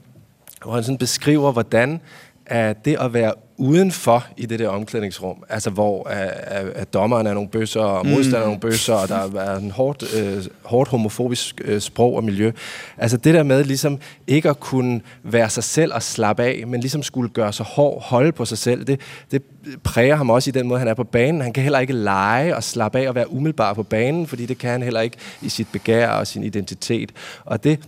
hvor 0.62 0.74
han 0.74 0.84
sådan 0.84 0.98
beskriver, 0.98 1.52
hvordan 1.52 2.00
at 2.46 2.84
det 2.84 2.96
at 3.00 3.14
være 3.14 3.32
udenfor 3.58 4.26
i 4.36 4.46
det 4.46 4.58
der 4.58 4.68
omklædningsrum, 4.68 5.44
altså 5.48 5.70
hvor 5.70 6.08
at, 6.08 6.30
at, 6.36 6.66
at 6.66 6.94
dommeren 6.94 7.26
er 7.26 7.34
nogle 7.34 7.48
bøsser, 7.48 7.80
og 7.80 8.06
modstanderen 8.06 8.42
er 8.42 8.46
nogle 8.46 8.60
bøsser, 8.60 8.94
og 8.94 9.08
der 9.08 9.40
er 9.40 9.56
en 9.56 9.70
hårdt, 9.70 10.04
øh, 10.16 10.44
hårdt 10.62 10.90
homofobisk 10.90 11.60
øh, 11.64 11.80
sprog 11.80 12.14
og 12.14 12.24
miljø. 12.24 12.52
Altså 12.98 13.16
det 13.16 13.34
der 13.34 13.42
med 13.42 13.64
ligesom 13.64 13.98
ikke 14.26 14.50
at 14.50 14.60
kunne 14.60 15.00
være 15.22 15.50
sig 15.50 15.64
selv 15.64 15.94
og 15.94 16.02
slappe 16.02 16.42
af, 16.42 16.64
men 16.66 16.80
ligesom 16.80 17.02
skulle 17.02 17.28
gøre 17.28 17.52
sig 17.52 17.66
hård, 17.66 18.02
holde 18.02 18.32
på 18.32 18.44
sig 18.44 18.58
selv, 18.58 18.84
det, 18.84 19.00
det 19.30 19.42
præger 19.82 20.16
ham 20.16 20.30
også 20.30 20.50
i 20.50 20.52
den 20.52 20.68
måde, 20.68 20.78
han 20.78 20.88
er 20.88 20.94
på 20.94 21.04
banen. 21.04 21.40
Han 21.40 21.52
kan 21.52 21.62
heller 21.62 21.78
ikke 21.78 21.92
lege 21.92 22.56
og 22.56 22.64
slappe 22.64 22.98
af 22.98 23.08
og 23.08 23.14
være 23.14 23.32
umiddelbar 23.32 23.74
på 23.74 23.82
banen, 23.82 24.26
fordi 24.26 24.46
det 24.46 24.58
kan 24.58 24.70
han 24.70 24.82
heller 24.82 25.00
ikke 25.00 25.16
i 25.42 25.48
sit 25.48 25.68
begær 25.72 26.08
og 26.08 26.26
sin 26.26 26.44
identitet. 26.44 27.12
Og 27.44 27.64
det 27.64 27.80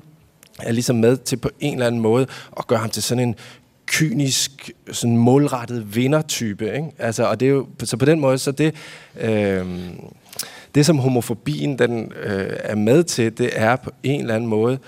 er 0.62 0.72
ligesom 0.72 0.96
med 0.96 1.16
til 1.16 1.36
på 1.36 1.50
en 1.60 1.74
eller 1.74 1.86
anden 1.86 2.00
måde 2.00 2.26
at 2.58 2.66
gøre 2.66 2.78
ham 2.78 2.90
til 2.90 3.02
sådan 3.02 3.28
en 3.28 3.34
kynisk, 3.88 4.70
sådan 4.92 5.16
målrettet 5.16 5.96
vindertype. 5.96 6.74
Ikke? 6.74 6.86
Altså, 6.98 7.24
og 7.24 7.40
det 7.40 7.46
er 7.46 7.52
jo, 7.52 7.66
så 7.84 7.96
på 7.96 8.04
den 8.04 8.20
måde, 8.20 8.38
så 8.38 8.52
det, 8.52 8.74
øh, 9.20 9.66
det 10.74 10.86
som 10.86 10.98
homofobien 10.98 11.78
den, 11.78 12.12
øh, 12.22 12.50
er 12.58 12.74
med 12.74 13.04
til, 13.04 13.38
det 13.38 13.50
er 13.52 13.76
på 13.76 13.90
en 14.02 14.20
eller 14.20 14.34
anden 14.34 14.50
måde 14.50 14.78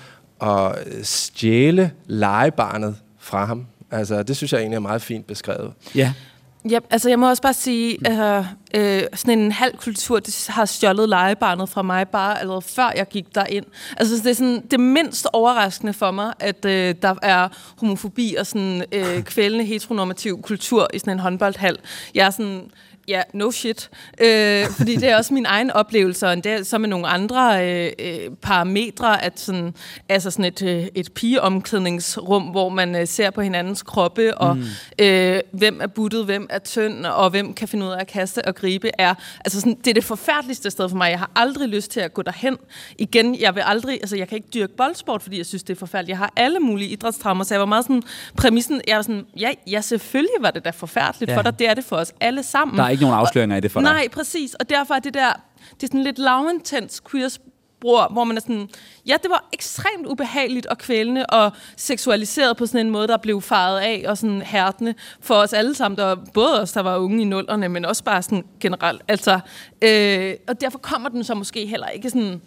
at 0.42 0.74
stjæle 1.02 1.90
legebarnet 2.06 2.96
fra 3.18 3.44
ham. 3.44 3.66
Altså, 3.90 4.22
det 4.22 4.36
synes 4.36 4.52
jeg 4.52 4.60
egentlig 4.60 4.76
er 4.76 4.80
meget 4.80 5.02
fint 5.02 5.26
beskrevet. 5.26 5.72
Ja. 5.94 6.12
Ja, 6.68 6.78
altså 6.90 7.08
jeg 7.08 7.18
må 7.18 7.28
også 7.28 7.42
bare 7.42 7.54
sige, 7.54 8.06
at 8.06 8.44
øh, 8.74 9.02
sådan 9.14 9.38
en 9.38 9.52
halv 9.52 9.76
kultur, 9.76 10.20
det 10.20 10.46
har 10.48 10.64
stjålet 10.64 11.08
legebarnet 11.08 11.68
fra 11.68 11.82
mig 11.82 12.08
bare 12.08 12.40
allerede 12.40 12.62
før 12.62 12.92
jeg 12.96 13.08
gik 13.08 13.34
derind. 13.34 13.64
Altså 13.96 14.16
det 14.16 14.26
er 14.26 14.34
sådan 14.34 14.66
det 14.70 14.80
mindst 14.80 15.26
overraskende 15.32 15.92
for 15.92 16.10
mig, 16.10 16.32
at 16.40 16.64
øh, 16.64 16.94
der 17.02 17.14
er 17.22 17.48
homofobi 17.76 18.34
og 18.38 18.46
sådan 18.46 18.84
øh, 18.92 19.22
kvælende 19.22 19.64
heteronormativ 19.64 20.42
kultur 20.42 20.88
i 20.94 20.98
sådan 20.98 21.12
en 21.12 21.18
håndboldhal. 21.18 21.78
Jeg 22.14 22.26
er 22.26 22.30
sådan, 22.30 22.70
ja, 23.10 23.22
no 23.34 23.50
shit. 23.50 23.90
Øh, 24.20 24.66
fordi 24.76 24.96
det 24.96 25.08
er 25.08 25.16
også 25.16 25.34
min 25.34 25.46
egen 25.46 25.70
oplevelse, 25.70 26.28
og 26.28 26.36
det 26.36 26.46
er 26.46 26.62
så 26.62 26.78
med 26.78 26.88
nogle 26.88 27.06
andre 27.06 27.68
øh, 27.68 27.92
øh, 27.98 28.30
parametre, 28.42 29.24
at 29.24 29.40
sådan, 29.40 29.74
altså 30.08 30.30
sådan 30.30 30.44
et, 30.44 30.62
øh, 30.62 30.86
et 30.94 31.12
pigeomklædningsrum, 31.12 32.42
hvor 32.42 32.68
man 32.68 32.96
øh, 32.96 33.06
ser 33.06 33.30
på 33.30 33.40
hinandens 33.40 33.82
kroppe, 33.82 34.38
og 34.38 34.56
mm. 34.56 34.64
øh, 34.98 35.40
hvem 35.52 35.80
er 35.82 35.86
buttet, 35.86 36.24
hvem 36.24 36.46
er 36.50 36.58
tynd, 36.58 37.06
og 37.06 37.30
hvem 37.30 37.54
kan 37.54 37.68
finde 37.68 37.86
ud 37.86 37.90
af 37.90 38.00
at 38.00 38.06
kaste 38.06 38.44
og 38.44 38.54
gribe, 38.54 38.90
er, 38.98 39.14
altså 39.44 39.60
sådan, 39.60 39.74
det 39.84 39.86
er 39.86 39.94
det 39.94 40.04
forfærdeligste 40.04 40.70
sted 40.70 40.88
for 40.88 40.96
mig. 40.96 41.10
Jeg 41.10 41.18
har 41.18 41.30
aldrig 41.36 41.68
lyst 41.68 41.90
til 41.90 42.00
at 42.00 42.14
gå 42.14 42.22
derhen. 42.22 42.56
Igen, 42.98 43.40
jeg 43.40 43.54
vil 43.54 43.62
aldrig, 43.66 43.94
altså 43.94 44.16
jeg 44.16 44.28
kan 44.28 44.36
ikke 44.36 44.48
dyrke 44.54 44.76
boldsport, 44.76 45.22
fordi 45.22 45.38
jeg 45.38 45.46
synes, 45.46 45.62
det 45.62 45.74
er 45.74 45.78
forfærdeligt. 45.78 46.08
Jeg 46.08 46.18
har 46.18 46.32
alle 46.36 46.60
mulige 46.60 46.90
idrætstraumer, 46.90 47.44
så 47.44 47.54
jeg 47.54 47.60
var 47.60 47.66
meget 47.66 47.84
sådan, 47.84 48.02
præmissen, 48.36 48.80
jeg 48.88 48.96
var 48.96 49.02
sådan, 49.02 49.26
ja, 49.40 49.50
ja 49.66 49.80
selvfølgelig 49.80 50.36
var 50.40 50.50
det 50.50 50.64
da 50.64 50.70
forfærdeligt 50.70 51.30
Ja. 51.30 51.36
for 51.36 51.42
dig, 51.42 51.58
det 51.58 51.68
er 51.68 51.74
det 51.74 51.84
for 51.84 51.96
os 51.96 52.12
alle 52.20 52.42
sammen. 52.42 52.78
Der 52.78 52.84
er 52.84 52.88
ikke 52.88 52.99
nogen 53.00 53.16
afsløringer 53.16 53.56
i 53.56 53.60
det 53.60 53.70
for 53.72 53.80
dig. 53.80 53.92
Nej, 53.92 54.08
præcis. 54.08 54.54
Og 54.54 54.70
derfor 54.70 54.94
er 54.94 54.98
det 54.98 55.14
der, 55.14 55.32
det 55.74 55.82
er 55.82 55.86
sådan 55.86 56.02
lidt 56.02 56.18
lavintens 56.18 57.02
queer 57.10 57.36
bror, 57.80 58.08
hvor 58.12 58.24
man 58.24 58.36
er 58.36 58.40
sådan, 58.40 58.68
ja, 59.06 59.14
det 59.22 59.30
var 59.30 59.44
ekstremt 59.52 60.06
ubehageligt 60.06 60.66
og 60.66 60.78
kvælende 60.78 61.26
og 61.26 61.52
seksualiseret 61.76 62.56
på 62.56 62.66
sådan 62.66 62.86
en 62.86 62.92
måde, 62.92 63.08
der 63.08 63.16
blev 63.16 63.40
faret 63.42 63.80
af 63.80 64.04
og 64.08 64.18
sådan 64.18 64.42
hærdende 64.42 64.94
for 65.20 65.34
os 65.34 65.52
alle 65.52 65.74
sammen, 65.74 65.98
der 65.98 66.04
var 66.04 66.18
både 66.34 66.60
os, 66.60 66.72
der 66.72 66.80
var 66.80 66.96
unge 66.96 67.22
i 67.22 67.24
nullerne, 67.24 67.68
men 67.68 67.84
også 67.84 68.04
bare 68.04 68.22
sådan 68.22 68.44
generelt. 68.60 69.02
Altså, 69.08 69.40
øh, 69.82 70.34
og 70.48 70.60
derfor 70.60 70.78
kommer 70.78 71.08
den 71.08 71.24
så 71.24 71.34
måske 71.34 71.66
heller 71.66 71.86
ikke 71.86 72.10
sådan, 72.10 72.40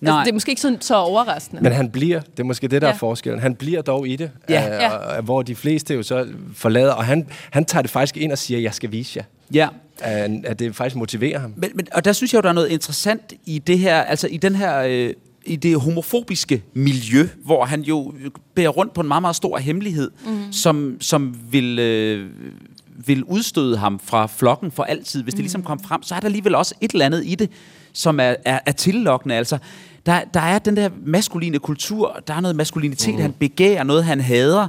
Nej. 0.00 0.12
altså, 0.12 0.24
det 0.24 0.28
er 0.30 0.34
måske 0.34 0.50
ikke 0.50 0.62
sådan 0.62 0.80
så 0.80 0.94
overraskende. 0.96 1.62
Men 1.62 1.72
han 1.72 1.90
bliver, 1.90 2.20
det 2.20 2.40
er 2.40 2.44
måske 2.44 2.68
det, 2.68 2.82
der 2.82 2.88
ja. 2.88 2.90
Ja. 2.90 2.94
er 2.94 2.98
forskellen, 2.98 3.40
han 3.40 3.54
bliver 3.54 3.82
dog 3.82 4.08
i 4.08 4.16
det, 4.16 4.30
Ja. 4.48 4.66
øh, 4.76 4.82
Ja. 4.82 4.96
og- 4.96 5.22
hvor 5.22 5.42
de 5.42 5.54
fleste 5.54 5.94
jo 5.94 6.02
så 6.02 6.26
forlader, 6.54 6.92
og 6.92 7.04
han, 7.04 7.28
han 7.50 7.64
tager 7.64 7.82
det 7.82 7.90
faktisk 7.90 8.16
ind 8.16 8.32
og 8.32 8.38
siger, 8.38 8.60
jeg 8.60 8.74
skal 8.74 8.92
vise 8.92 9.12
jer. 9.16 9.24
Ja. 9.54 9.68
At, 10.00 10.30
at 10.44 10.58
det 10.58 10.76
faktisk 10.76 10.96
motiverer 10.96 11.38
ham. 11.38 11.54
Men, 11.56 11.70
men, 11.74 11.86
og 11.92 12.04
der 12.04 12.12
synes 12.12 12.32
jeg 12.32 12.38
jo, 12.38 12.42
der 12.42 12.48
er 12.48 12.52
noget 12.52 12.68
interessant 12.68 13.32
i 13.46 13.58
det 13.58 13.78
her, 13.78 14.02
altså 14.02 14.26
i 14.26 14.36
den 14.36 14.54
her, 14.54 14.78
øh, 14.78 15.12
i 15.44 15.56
det 15.56 15.80
homofobiske 15.80 16.62
miljø, 16.74 17.28
hvor 17.44 17.64
han 17.64 17.82
jo 17.82 18.14
bærer 18.54 18.68
rundt 18.68 18.94
på 18.94 19.00
en 19.00 19.08
meget, 19.08 19.22
meget 19.22 19.36
stor 19.36 19.58
hemmelighed, 19.58 20.10
mm. 20.26 20.52
som, 20.52 20.96
som 21.00 21.34
vil, 21.50 21.78
øh, 21.78 22.30
vil 23.06 23.24
udstøde 23.24 23.76
ham 23.76 24.00
fra 24.04 24.26
flokken 24.26 24.70
for 24.70 24.82
altid. 24.82 25.22
Hvis 25.22 25.34
det 25.34 25.42
ligesom 25.42 25.62
kom 25.62 25.80
frem, 25.80 26.02
så 26.02 26.14
er 26.14 26.20
der 26.20 26.26
alligevel 26.26 26.54
også 26.54 26.74
et 26.80 26.90
eller 26.90 27.06
andet 27.06 27.22
i 27.26 27.34
det, 27.34 27.50
som 27.92 28.20
er, 28.20 28.34
er, 28.44 28.58
er 28.66 28.72
tillokkende. 28.72 29.34
Altså, 29.34 29.58
der, 30.06 30.20
der 30.34 30.40
er 30.40 30.58
den 30.58 30.76
der 30.76 30.88
maskuline 31.06 31.58
kultur, 31.58 32.20
der 32.26 32.34
er 32.34 32.40
noget 32.40 32.56
maskulinitet, 32.56 33.14
mm. 33.14 33.20
han 33.20 33.32
begærer, 33.32 33.82
noget 33.82 34.04
han 34.04 34.20
hader, 34.20 34.66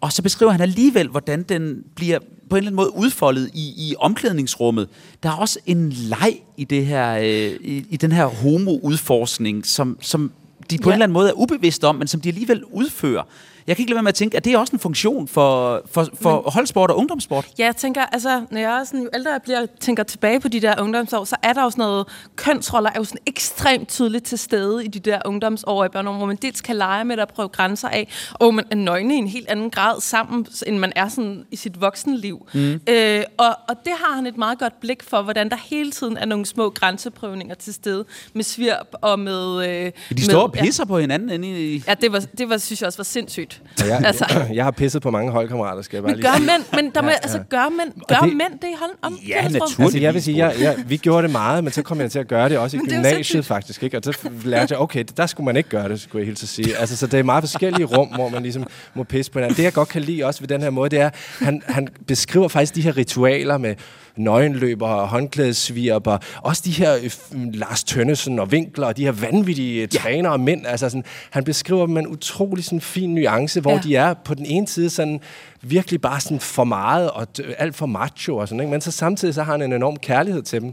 Og 0.00 0.12
så 0.12 0.22
beskriver 0.22 0.52
han 0.52 0.60
alligevel, 0.60 1.08
hvordan 1.08 1.42
den 1.42 1.84
bliver 1.94 2.18
på 2.50 2.56
en 2.56 2.58
eller 2.58 2.68
anden 2.70 2.76
måde 2.76 2.96
udfoldet 2.96 3.50
i, 3.54 3.90
i 3.90 3.94
omklædningsrummet. 3.98 4.88
Der 5.22 5.28
er 5.28 5.36
også 5.36 5.58
en 5.66 5.92
leg 5.92 6.34
i, 6.56 6.64
det 6.64 6.86
her, 6.86 7.12
øh, 7.12 7.56
i, 7.60 7.86
i 7.90 7.96
den 7.96 8.12
her 8.12 8.26
homo-udforskning, 8.26 9.66
som, 9.66 9.98
som 10.00 10.32
de 10.70 10.78
på 10.78 10.90
ja. 10.90 10.92
en 10.92 10.96
eller 10.96 11.04
anden 11.04 11.12
måde 11.12 11.28
er 11.28 11.32
ubevidste 11.32 11.86
om, 11.86 11.96
men 11.96 12.06
som 12.08 12.20
de 12.20 12.28
alligevel 12.28 12.64
udfører. 12.64 13.22
Jeg 13.66 13.76
kan 13.76 13.82
ikke 13.82 13.90
lade 13.90 13.96
være 13.96 14.02
med 14.02 14.08
at 14.08 14.14
tænke, 14.14 14.36
at 14.36 14.44
det 14.44 14.52
er 14.52 14.58
også 14.58 14.72
en 14.72 14.78
funktion 14.78 15.28
for, 15.28 15.82
for, 15.90 16.08
for 16.20 16.42
Men, 16.42 16.52
holdsport 16.52 16.90
og 16.90 16.96
ungdomssport. 16.96 17.46
Ja, 17.58 17.64
jeg 17.64 17.76
tænker, 17.76 18.02
altså, 18.02 18.44
når 18.50 18.60
jeg 18.60 18.82
sådan, 18.86 19.02
jo 19.02 19.08
ældre 19.14 19.32
jeg 19.32 19.42
bliver, 19.42 19.66
tænker 19.80 20.02
tilbage 20.02 20.40
på 20.40 20.48
de 20.48 20.60
der 20.60 20.74
ungdomsår, 20.80 21.24
så 21.24 21.36
er 21.42 21.52
der 21.52 21.62
jo 21.62 21.70
sådan 21.70 21.82
noget, 21.82 22.06
kønsroller 22.36 22.90
er 22.90 22.98
jo 22.98 23.04
sådan 23.04 23.20
ekstremt 23.26 23.88
tydeligt 23.88 24.24
til 24.24 24.38
stede 24.38 24.84
i 24.84 24.88
de 24.88 24.98
der 24.98 25.20
ungdomsår 25.24 25.84
i 25.84 25.88
børn, 25.88 26.06
hvor 26.06 26.26
man 26.26 26.36
dels 26.36 26.60
kan 26.60 26.76
lege 26.76 27.04
med 27.04 27.18
at 27.18 27.28
prøve 27.28 27.48
grænser 27.48 27.88
af, 27.88 28.08
og 28.32 28.54
man 28.54 28.64
er 28.70 28.76
nøgne 28.76 29.14
i 29.14 29.18
en 29.18 29.26
helt 29.26 29.48
anden 29.48 29.70
grad 29.70 30.00
sammen, 30.00 30.46
end 30.66 30.78
man 30.78 30.92
er 30.96 31.08
sådan 31.08 31.44
i 31.50 31.56
sit 31.56 31.80
voksenliv. 31.80 32.46
Mm. 32.54 32.80
Øh, 32.88 33.22
og, 33.36 33.56
og 33.68 33.76
det 33.84 33.92
har 34.04 34.14
han 34.14 34.26
et 34.26 34.36
meget 34.36 34.58
godt 34.58 34.80
blik 34.80 35.02
for, 35.02 35.22
hvordan 35.22 35.50
der 35.50 35.56
hele 35.56 35.90
tiden 35.90 36.16
er 36.16 36.24
nogle 36.24 36.46
små 36.46 36.70
grænseprøvninger 36.70 37.54
til 37.54 37.74
stede 37.74 38.04
med 38.34 38.44
svirp 38.44 38.88
og 38.92 39.18
med... 39.18 39.68
Øh, 39.68 39.92
de 40.16 40.24
står 40.24 40.42
og 40.42 40.52
pisser 40.52 40.84
ja. 40.84 40.88
på 40.88 40.98
hinanden 40.98 41.30
inde 41.30 41.74
i... 41.74 41.82
Ja, 41.86 41.94
det 41.94 42.12
var, 42.12 42.20
det 42.38 42.48
var, 42.48 42.58
synes 42.58 42.80
jeg 42.80 42.86
også 42.86 42.98
var 42.98 43.04
sindssygt. 43.04 43.49
Jeg, 43.86 44.02
altså. 44.04 44.26
jeg, 44.28 44.50
jeg 44.56 44.64
har 44.64 44.70
pisset 44.70 45.02
på 45.02 45.10
mange 45.10 45.32
holdkammerater, 45.32 45.82
skal 45.82 45.96
jeg 45.96 46.04
bare 46.04 46.12
men 46.14 46.22
gør 46.22 46.36
lige 46.36 46.46
mænd, 46.46 46.82
men 46.82 46.94
der 46.94 47.02
må, 47.02 47.08
ja, 47.08 47.14
altså, 47.14 47.38
gør 47.50 47.68
mænd, 47.68 47.92
gør 48.08 48.16
det, 48.16 48.36
mænd 48.36 48.52
det 48.52 48.68
i 48.68 48.76
hold 48.80 48.90
om 49.02 49.18
Ja, 49.28 49.42
naturligvis. 49.42 49.78
Altså, 49.78 49.98
jeg 49.98 50.14
vil 50.14 50.22
sige, 50.22 50.38
jeg, 50.38 50.54
jeg, 50.60 50.76
vi 50.86 50.96
gjorde 50.96 51.22
det 51.22 51.30
meget, 51.30 51.64
men 51.64 51.72
så 51.72 51.82
kom 51.82 52.00
jeg 52.00 52.10
til 52.10 52.18
at 52.18 52.28
gøre 52.28 52.48
det 52.48 52.58
også 52.58 52.76
i 52.76 52.80
gymnasiet 52.90 53.44
faktisk, 53.46 53.82
ikke? 53.82 53.96
Og 53.96 54.02
så 54.04 54.30
lærte 54.44 54.72
jeg, 54.72 54.80
okay, 54.80 55.04
der 55.16 55.26
skulle 55.26 55.44
man 55.44 55.56
ikke 55.56 55.68
gøre 55.68 55.88
det, 55.88 56.00
skulle 56.00 56.20
jeg 56.20 56.26
helt 56.26 56.38
til 56.38 56.48
sige. 56.48 56.76
Altså, 56.76 56.96
så 56.96 57.06
det 57.06 57.18
er 57.18 57.22
meget 57.22 57.42
forskellige 57.42 57.84
rum, 57.84 58.08
hvor 58.08 58.28
man 58.28 58.42
ligesom 58.42 58.66
må 58.94 59.02
pisse 59.02 59.32
på 59.32 59.38
hinanden. 59.38 59.56
Det, 59.56 59.62
jeg 59.62 59.72
godt 59.72 59.88
kan 59.88 60.02
lide 60.02 60.24
også 60.24 60.40
ved 60.40 60.48
den 60.48 60.62
her 60.62 60.70
måde, 60.70 60.90
det 60.90 61.00
er, 61.00 61.10
han, 61.38 61.62
han 61.66 61.88
beskriver 62.06 62.48
faktisk 62.48 62.74
de 62.74 62.82
her 62.82 62.96
ritualer 62.96 63.58
med 63.58 63.74
nøgenløber 64.16 64.88
og 64.88 65.08
håndklædesvirper. 65.08 66.18
Også 66.42 66.62
de 66.64 66.70
her 66.70 66.94
øh, 66.94 67.10
Lars 67.52 67.84
Tønnesen 67.84 68.38
og 68.38 68.48
Winkler 68.48 68.86
og 68.86 68.96
de 68.96 69.04
her 69.04 69.12
vanvittige 69.12 69.80
ja. 69.80 69.86
trænere 69.86 70.32
og 70.32 70.40
mænd. 70.40 70.66
Altså 70.66 70.88
sådan, 70.88 71.04
han 71.30 71.44
beskriver 71.44 71.86
dem 71.86 71.94
med 71.94 72.02
en 72.02 72.08
utrolig 72.08 72.64
sådan, 72.64 72.80
fin 72.80 73.14
nuance, 73.14 73.60
hvor 73.60 73.72
ja. 73.72 73.78
de 73.78 73.96
er 73.96 74.14
på 74.14 74.34
den 74.34 74.46
ene 74.46 74.68
side 74.68 74.90
sådan 74.90 75.20
virkelig 75.62 76.00
bare 76.00 76.20
sådan 76.20 76.40
for 76.40 76.64
meget 76.64 77.10
og 77.10 77.26
alt 77.58 77.76
for 77.76 77.86
macho 77.86 78.36
og 78.36 78.48
sådan, 78.48 78.60
ikke? 78.60 78.70
men 78.70 78.80
så 78.80 78.90
samtidig 78.90 79.34
så 79.34 79.42
har 79.42 79.52
han 79.52 79.62
en 79.62 79.72
enorm 79.72 79.96
kærlighed 79.96 80.42
til 80.42 80.60
dem. 80.60 80.72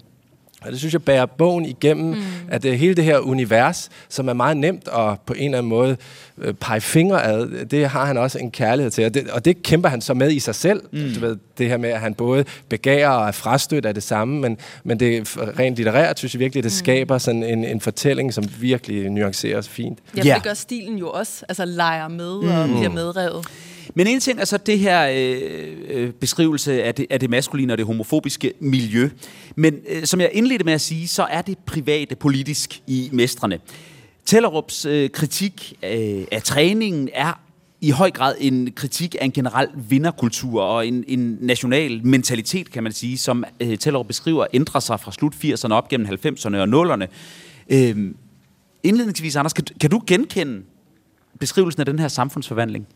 Og 0.67 0.71
det 0.71 0.79
synes 0.79 0.93
jeg 0.93 1.03
bærer 1.03 1.25
bogen 1.25 1.65
igennem, 1.65 2.05
mm. 2.05 2.23
at 2.49 2.63
det, 2.63 2.79
hele 2.79 2.93
det 2.93 3.03
her 3.03 3.19
univers, 3.19 3.89
som 4.09 4.27
er 4.27 4.33
meget 4.33 4.57
nemt 4.57 4.87
at 4.87 5.19
på 5.25 5.33
en 5.33 5.45
eller 5.45 5.57
anden 5.57 5.69
måde 5.69 5.97
øh, 6.37 6.53
pege 6.53 6.81
fingre 6.81 7.25
ad, 7.25 7.65
det 7.65 7.89
har 7.89 8.05
han 8.05 8.17
også 8.17 8.39
en 8.39 8.51
kærlighed 8.51 8.91
til. 8.91 9.05
Og 9.05 9.13
det, 9.13 9.29
og 9.29 9.45
det 9.45 9.63
kæmper 9.63 9.89
han 9.89 10.01
så 10.01 10.13
med 10.13 10.31
i 10.31 10.39
sig 10.39 10.55
selv. 10.55 10.81
Mm. 10.91 11.13
Du 11.13 11.19
ved, 11.19 11.37
det 11.57 11.69
her 11.69 11.77
med, 11.77 11.89
at 11.89 11.99
han 11.99 12.13
både 12.13 12.45
begærer 12.69 13.09
og 13.09 13.27
er 13.27 13.31
frastødt 13.31 13.85
af 13.85 13.93
det 13.93 14.03
samme, 14.03 14.39
men, 14.39 14.57
men 14.83 14.99
det 14.99 15.37
rent 15.59 15.75
litterært, 15.75 16.19
synes 16.19 16.33
jeg 16.33 16.39
virkelig, 16.39 16.63
det 16.63 16.71
mm. 16.71 16.75
skaber 16.75 17.17
sådan 17.17 17.43
en, 17.43 17.63
en 17.63 17.81
fortælling, 17.81 18.33
som 18.33 18.43
virkelig 18.59 19.09
nuanceres 19.09 19.69
fint. 19.69 19.99
Ja, 20.17 20.25
yeah. 20.25 20.35
det 20.35 20.43
gør 20.43 20.53
stilen 20.53 20.97
jo 20.97 21.09
også, 21.09 21.45
altså 21.49 21.65
leger 21.65 22.07
med 22.07 22.41
mm. 22.41 22.49
og 22.49 22.69
bliver 22.69 22.89
medrevet. 22.89 23.45
Men 23.95 24.07
en 24.07 24.19
ting 24.19 24.39
er 24.39 24.45
så 24.45 24.57
det 24.57 24.79
her 24.79 25.09
øh, 25.13 25.71
øh, 25.87 26.11
beskrivelse 26.11 26.83
af 26.83 26.95
det, 26.95 27.05
af 27.09 27.19
det 27.19 27.29
maskuline 27.29 27.73
og 27.73 27.77
det 27.77 27.85
homofobiske 27.85 28.53
miljø. 28.59 29.09
Men 29.55 29.75
øh, 29.89 30.05
som 30.05 30.21
jeg 30.21 30.29
indledte 30.33 30.65
med 30.65 30.73
at 30.73 30.81
sige, 30.81 31.07
så 31.07 31.23
er 31.23 31.41
det 31.41 31.57
private 31.57 32.15
politisk 32.15 32.81
i 32.87 33.09
mestrene. 33.13 33.59
Tellerups 34.25 34.85
øh, 34.85 35.09
kritik 35.09 35.73
øh, 35.83 36.25
af 36.31 36.43
træningen 36.43 37.09
er 37.13 37.39
i 37.81 37.89
høj 37.89 38.11
grad 38.11 38.35
en 38.39 38.71
kritik 38.75 39.15
af 39.21 39.25
en 39.25 39.31
generel 39.31 39.67
vinderkultur 39.89 40.61
og 40.61 40.87
en, 40.87 41.03
en 41.07 41.37
national 41.41 42.07
mentalitet, 42.07 42.71
kan 42.71 42.83
man 42.83 42.91
sige, 42.91 43.17
som 43.17 43.43
øh, 43.59 43.77
Tellerup 43.77 44.07
beskriver, 44.07 44.45
ændrer 44.53 44.79
sig 44.79 44.99
fra 44.99 45.11
slut 45.11 45.33
80'erne 45.35 45.73
op 45.73 45.89
gennem 45.89 46.07
90'erne 46.07 46.57
og 46.57 46.93
0'erne. 46.93 47.07
Øh, 47.69 48.13
indledningsvis, 48.83 49.35
Anders, 49.35 49.53
kan, 49.53 49.65
kan 49.81 49.89
du 49.89 50.01
genkende 50.07 50.61
beskrivelsen 51.39 51.79
af 51.79 51.85
den 51.85 51.99
her 51.99 52.07
samfundsforvandling? 52.07 52.87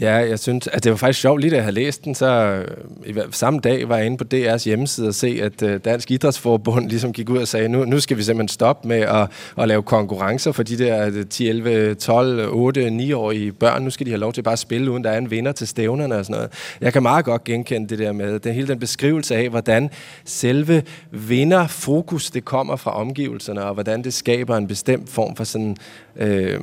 Ja, 0.00 0.14
jeg 0.14 0.38
synes, 0.38 0.66
at 0.66 0.84
det 0.84 0.90
var 0.90 0.96
faktisk 0.96 1.20
sjovt, 1.20 1.40
lige 1.40 1.50
da 1.50 1.56
jeg 1.56 1.64
havde 1.64 1.74
læst 1.74 2.04
den, 2.04 2.14
så 2.14 2.26
øh, 2.26 2.66
i 3.06 3.14
samme 3.30 3.60
dag 3.60 3.88
var 3.88 3.96
jeg 3.96 4.06
inde 4.06 4.16
på 4.16 4.24
DR's 4.34 4.64
hjemmeside 4.64 5.08
og 5.08 5.14
se, 5.14 5.40
at 5.42 5.62
øh, 5.62 5.80
Dansk 5.84 6.10
Idrætsforbund 6.10 6.88
ligesom 6.88 7.12
gik 7.12 7.30
ud 7.30 7.38
og 7.38 7.48
sagde, 7.48 7.68
nu, 7.68 7.84
nu 7.84 8.00
skal 8.00 8.16
vi 8.16 8.22
simpelthen 8.22 8.48
stoppe 8.48 8.88
med 8.88 9.00
at, 9.00 9.28
at 9.58 9.68
lave 9.68 9.82
konkurrencer 9.82 10.52
for 10.52 10.62
de 10.62 10.78
der 10.78 11.24
10, 11.30 11.48
11, 11.48 11.94
12, 11.94 12.48
8, 12.52 12.88
9-årige 12.88 13.52
børn. 13.52 13.82
Nu 13.82 13.90
skal 13.90 14.06
de 14.06 14.10
have 14.10 14.20
lov 14.20 14.32
til 14.32 14.42
bare 14.42 14.52
at 14.52 14.58
spille, 14.58 14.90
uden 14.90 15.04
der 15.04 15.10
er 15.10 15.18
en 15.18 15.30
vinder 15.30 15.52
til 15.52 15.68
stævnerne 15.68 16.14
og 16.14 16.24
sådan 16.24 16.34
noget. 16.36 16.52
Jeg 16.80 16.92
kan 16.92 17.02
meget 17.02 17.24
godt 17.24 17.44
genkende 17.44 17.88
det 17.88 17.98
der 17.98 18.12
med, 18.12 18.38
den 18.38 18.54
hele 18.54 18.68
den 18.68 18.78
beskrivelse 18.78 19.36
af, 19.36 19.48
hvordan 19.48 19.90
selve 20.24 20.82
vinderfokus, 21.10 22.30
det 22.30 22.44
kommer 22.44 22.76
fra 22.76 23.00
omgivelserne, 23.00 23.64
og 23.64 23.74
hvordan 23.74 24.04
det 24.04 24.14
skaber 24.14 24.56
en 24.56 24.66
bestemt 24.66 25.10
form 25.10 25.36
for 25.36 25.44
sådan... 25.44 25.76
Øh, 26.16 26.60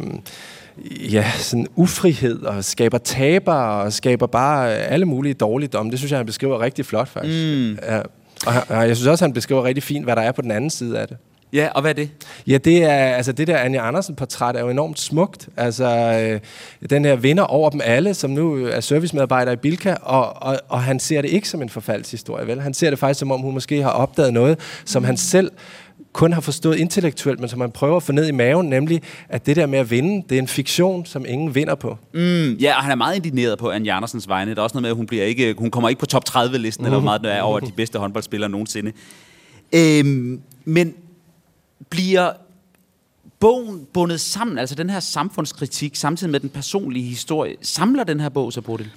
ja, 1.12 1.32
sådan 1.38 1.68
ufrihed 1.76 2.42
og 2.42 2.64
skaber 2.64 2.98
taber 2.98 3.54
og 3.54 3.94
skaber 3.94 4.28
bare 4.28 4.74
alle 4.74 5.06
mulige 5.06 5.34
dårligdomme. 5.34 5.92
Det 5.92 6.00
synes 6.00 6.12
jeg, 6.12 6.20
han 6.20 6.26
beskriver 6.26 6.62
rigtig 6.62 6.86
flot, 6.86 7.08
faktisk. 7.08 7.46
Mm. 7.46 7.72
Ja. 7.72 8.00
Og, 8.46 8.54
og 8.70 8.88
jeg 8.88 8.96
synes 8.96 9.08
også, 9.08 9.26
han 9.26 9.34
beskriver 9.34 9.64
rigtig 9.64 9.84
fint, 9.84 10.06
hvad 10.06 10.16
der 10.16 10.22
er 10.22 10.32
på 10.32 10.42
den 10.42 10.52
anden 10.52 10.70
side 10.70 11.00
af 11.00 11.08
det. 11.08 11.18
Ja, 11.54 11.70
og 11.76 11.82
hvad 11.82 11.92
er 11.92 11.96
det? 11.96 12.10
Ja, 12.48 12.58
det 12.58 12.84
er 12.84 12.90
altså 12.90 13.32
det 13.32 13.48
der 13.48 13.58
Anja 13.58 13.88
Andersen-portræt 13.88 14.56
er 14.56 14.60
jo 14.60 14.70
enormt 14.70 15.00
smukt. 15.00 15.50
Altså 15.58 15.86
øh, 16.84 16.90
den 16.90 17.06
her 17.06 17.16
vinder 17.16 17.44
over 17.44 17.70
dem 17.70 17.82
alle, 17.84 18.14
som 18.14 18.32
nu 18.32 18.66
er 18.66 18.80
servicemedarbejder 18.80 19.52
i 19.52 19.56
Bilka, 19.56 19.96
og, 20.02 20.44
og, 20.44 20.60
og 20.70 20.84
han 20.84 21.00
ser 21.00 21.22
det 21.22 21.30
ikke 21.30 21.50
som 21.50 21.62
en 21.62 21.70
forfaldshistorie, 21.70 22.48
vel? 22.48 22.62
Han 22.62 22.74
ser 22.74 22.90
det 22.90 23.00
faktisk 23.00 23.20
som 23.20 23.32
om 23.32 23.42
hun 23.42 23.54
måske 23.54 23.82
har 23.82 23.90
opdaget 23.90 24.34
noget, 24.34 24.60
som 24.86 25.04
han 25.04 25.18
selv 25.18 25.52
kun 26.14 26.34
har 26.34 26.42
forstået 26.42 26.78
intellektuelt, 26.78 27.40
men 27.40 27.50
som 27.50 27.60
man 27.60 27.72
prøver 27.72 27.98
at 27.98 28.04
få 28.04 28.12
ned 28.12 28.28
i 28.28 28.32
maven, 28.32 28.70
nemlig 28.70 29.02
at 29.30 29.46
det 29.46 29.56
der 29.56 29.66
med 29.66 29.80
at 29.80 29.92
vinde, 29.92 30.24
det 30.30 30.36
er 30.36 30.42
en 30.42 30.48
fiktion, 30.48 31.06
som 31.06 31.26
ingen 31.28 31.56
vinder 31.56 31.76
på. 31.76 31.98
Mm, 32.14 32.54
ja, 32.54 32.76
og 32.76 32.84
han 32.84 32.92
er 32.92 32.96
meget 32.96 33.16
indigneret 33.16 33.60
på 33.60 33.70
Anja 33.70 33.96
Andersens 33.96 34.28
vegne. 34.28 34.54
Der 34.54 34.60
er 34.60 34.64
også 34.64 34.74
noget 34.74 34.82
med, 34.82 34.90
at 34.90 34.96
hun, 34.96 35.08
bliver 35.08 35.24
ikke, 35.24 35.56
hun 35.58 35.72
kommer 35.72 35.90
ikke 35.90 36.00
på 36.00 36.06
top 36.06 36.24
30-listen, 36.30 36.84
mm. 36.84 36.86
eller 36.86 37.00
meget 37.00 37.22
det 37.22 37.32
er 37.32 37.42
over 37.42 37.60
de 37.60 37.72
bedste 37.72 38.00
håndboldspillere 38.00 38.50
nogensinde. 38.50 38.92
Øhm, 39.74 40.42
men 40.66 40.94
bliver 41.90 42.32
bogen 43.40 43.88
bundet 43.94 44.22
sammen, 44.22 44.58
altså 44.58 44.76
den 44.76 44.90
her 44.90 45.00
samfundskritik, 45.00 45.96
samtidig 45.96 46.32
med 46.32 46.40
den 46.40 46.50
personlige 46.50 47.06
historie, 47.06 47.56
samler 47.62 48.04
den 48.04 48.20
her 48.20 48.30
bog 48.30 48.54
så, 48.54 48.62
Bodil? 48.62 48.90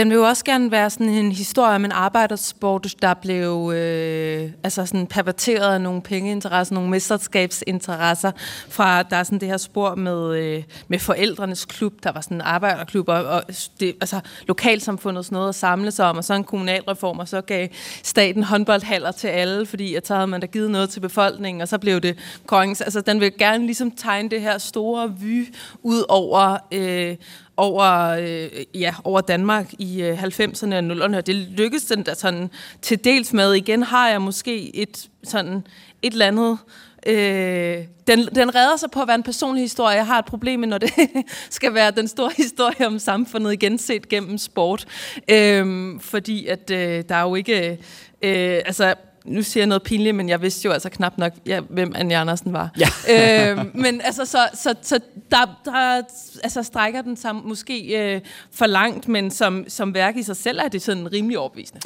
Den 0.00 0.10
vil 0.10 0.16
jo 0.16 0.22
også 0.22 0.44
gerne 0.44 0.70
være 0.70 0.90
sådan 0.90 1.08
en 1.08 1.32
historie 1.32 1.74
om 1.74 1.84
en 1.84 1.92
arbejdersport, 1.92 2.94
der 3.02 3.14
blev 3.14 3.72
øh, 3.74 4.50
altså 4.62 4.86
sådan 4.86 5.06
perverteret 5.06 5.74
af 5.74 5.80
nogle 5.80 6.02
pengeinteresser, 6.02 6.74
nogle 6.74 6.90
mesterskabsinteresser, 6.90 8.32
fra 8.68 9.02
der 9.02 9.16
er 9.16 9.22
sådan 9.22 9.38
det 9.38 9.48
her 9.48 9.56
spor 9.56 9.94
med, 9.94 10.38
øh, 10.38 10.62
med 10.88 10.98
forældrenes 10.98 11.64
klub, 11.64 11.92
der 12.02 12.12
var 12.12 12.20
sådan 12.20 12.36
en 12.36 12.40
arbejderklub, 12.40 13.08
og, 13.08 13.24
og 13.24 13.42
det, 13.80 13.96
altså 14.00 14.20
lokalsamfundet 14.46 15.24
sådan 15.24 15.36
noget 15.36 15.48
at 15.48 15.54
samle 15.54 15.90
sig 15.90 16.06
om, 16.06 16.16
og 16.16 16.24
så 16.24 16.34
en 16.34 16.44
kommunalreform, 16.44 17.18
og 17.18 17.28
så 17.28 17.40
gav 17.40 17.68
staten 18.02 18.42
håndboldhaller 18.42 19.12
til 19.12 19.28
alle, 19.28 19.66
fordi 19.66 19.94
at 19.94 20.06
så 20.06 20.14
havde 20.14 20.26
man 20.26 20.40
da 20.40 20.46
givet 20.46 20.70
noget 20.70 20.90
til 20.90 21.00
befolkningen, 21.00 21.60
og 21.60 21.68
så 21.68 21.78
blev 21.78 22.00
det 22.00 22.18
kongens. 22.46 22.80
Altså 22.80 23.00
den 23.00 23.20
vil 23.20 23.38
gerne 23.38 23.66
ligesom 23.66 23.90
tegne 23.90 24.28
det 24.28 24.40
her 24.40 24.58
store 24.58 25.14
vy 25.20 25.54
ud 25.82 26.04
over 26.08 26.56
øh, 26.72 27.16
over, 27.60 28.08
øh, 28.08 28.64
ja, 28.74 28.94
over 29.04 29.20
Danmark 29.20 29.72
i 29.78 30.02
øh, 30.02 30.22
90'erne 30.22 30.74
og 30.74 30.80
0'erne, 30.80 31.16
og 31.16 31.26
det 31.26 31.34
lykkedes 31.34 31.84
den 31.84 32.06
der 32.06 32.14
sådan 32.14 32.50
til 32.82 33.04
dels 33.04 33.32
med. 33.32 33.52
Igen 33.52 33.82
har 33.82 34.08
jeg 34.08 34.22
måske 34.22 34.76
et, 34.76 35.08
sådan, 35.24 35.66
et 36.02 36.12
eller 36.12 36.26
andet... 36.26 36.58
Øh, 37.06 37.84
den, 38.06 38.28
den 38.34 38.54
redder 38.54 38.76
sig 38.76 38.90
på 38.90 39.00
at 39.00 39.08
være 39.08 39.14
en 39.14 39.22
personlig 39.22 39.64
historie. 39.64 39.96
Jeg 39.96 40.06
har 40.06 40.18
et 40.18 40.24
problem 40.24 40.60
med, 40.60 40.68
når 40.68 40.78
det 40.78 40.92
skal 41.50 41.74
være 41.74 41.90
den 41.90 42.08
store 42.08 42.30
historie 42.36 42.86
om 42.86 42.98
samfundet 42.98 43.52
igen 43.52 43.78
set 43.78 44.08
gennem 44.08 44.38
sport. 44.38 44.86
Øh, 45.30 46.00
fordi 46.00 46.46
at 46.46 46.70
øh, 46.70 47.04
der 47.08 47.14
er 47.14 47.22
jo 47.22 47.34
ikke... 47.34 47.78
Øh, 48.22 48.60
altså, 48.66 48.94
nu 49.24 49.42
siger 49.42 49.62
jeg 49.62 49.66
noget 49.66 49.82
pinligt, 49.82 50.16
men 50.16 50.28
jeg 50.28 50.42
vidste 50.42 50.66
jo 50.66 50.72
altså 50.72 50.88
knap 50.88 51.18
nok, 51.18 51.32
ja, 51.46 51.60
hvem 51.60 51.92
Anja 51.94 52.20
Andersen 52.20 52.52
var. 52.52 52.70
Ja. 52.78 52.88
øh, 53.52 53.66
men 53.74 54.00
altså, 54.00 54.24
så, 54.24 54.38
så, 54.54 54.74
så 54.82 55.00
der, 55.30 55.60
der 55.64 56.02
altså, 56.42 56.62
strækker 56.62 57.02
den 57.02 57.16
sig 57.16 57.34
måske 57.34 57.98
øh, 58.14 58.20
for 58.52 58.66
langt, 58.66 59.08
men 59.08 59.30
som, 59.30 59.64
som 59.68 59.94
værk 59.94 60.16
i 60.16 60.22
sig 60.22 60.36
selv 60.36 60.58
er 60.58 60.68
det 60.68 60.82
sådan 60.82 61.12
rimelig 61.12 61.38
overbevisende. 61.38 61.80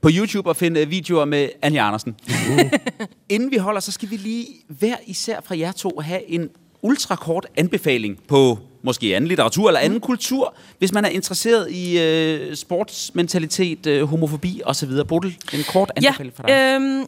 På 0.00 0.08
YouTube 0.12 0.50
at 0.50 0.56
finde 0.56 0.88
videoer 0.88 1.24
med 1.24 1.48
Anja 1.62 1.86
Andersen. 1.86 2.16
Uh. 2.28 2.60
Inden 3.28 3.50
vi 3.50 3.56
holder, 3.56 3.80
så 3.80 3.92
skal 3.92 4.10
vi 4.10 4.16
lige 4.16 4.46
hver 4.68 4.96
især 5.06 5.40
fra 5.44 5.58
jer 5.58 5.72
to 5.72 6.00
have 6.00 6.30
en 6.30 6.50
ultrakort 6.82 7.46
anbefaling 7.56 8.18
på 8.28 8.58
måske 8.86 9.16
anden 9.16 9.28
litteratur 9.28 9.68
eller 9.68 9.80
anden 9.80 9.96
mm. 9.96 10.00
kultur, 10.00 10.54
hvis 10.78 10.92
man 10.92 11.04
er 11.04 11.08
interesseret 11.08 11.70
i 11.70 11.98
øh, 11.98 12.56
sportsmentalitet, 12.56 13.86
øh, 13.86 14.02
homofobi 14.02 14.62
osv. 14.64 14.90
Bodil, 15.08 15.36
en 15.52 15.64
kort 15.72 15.90
anbefaling 15.96 16.34
ja, 16.38 16.42
for 16.42 16.48
dig. 16.48 16.74
Øhm, 16.80 17.06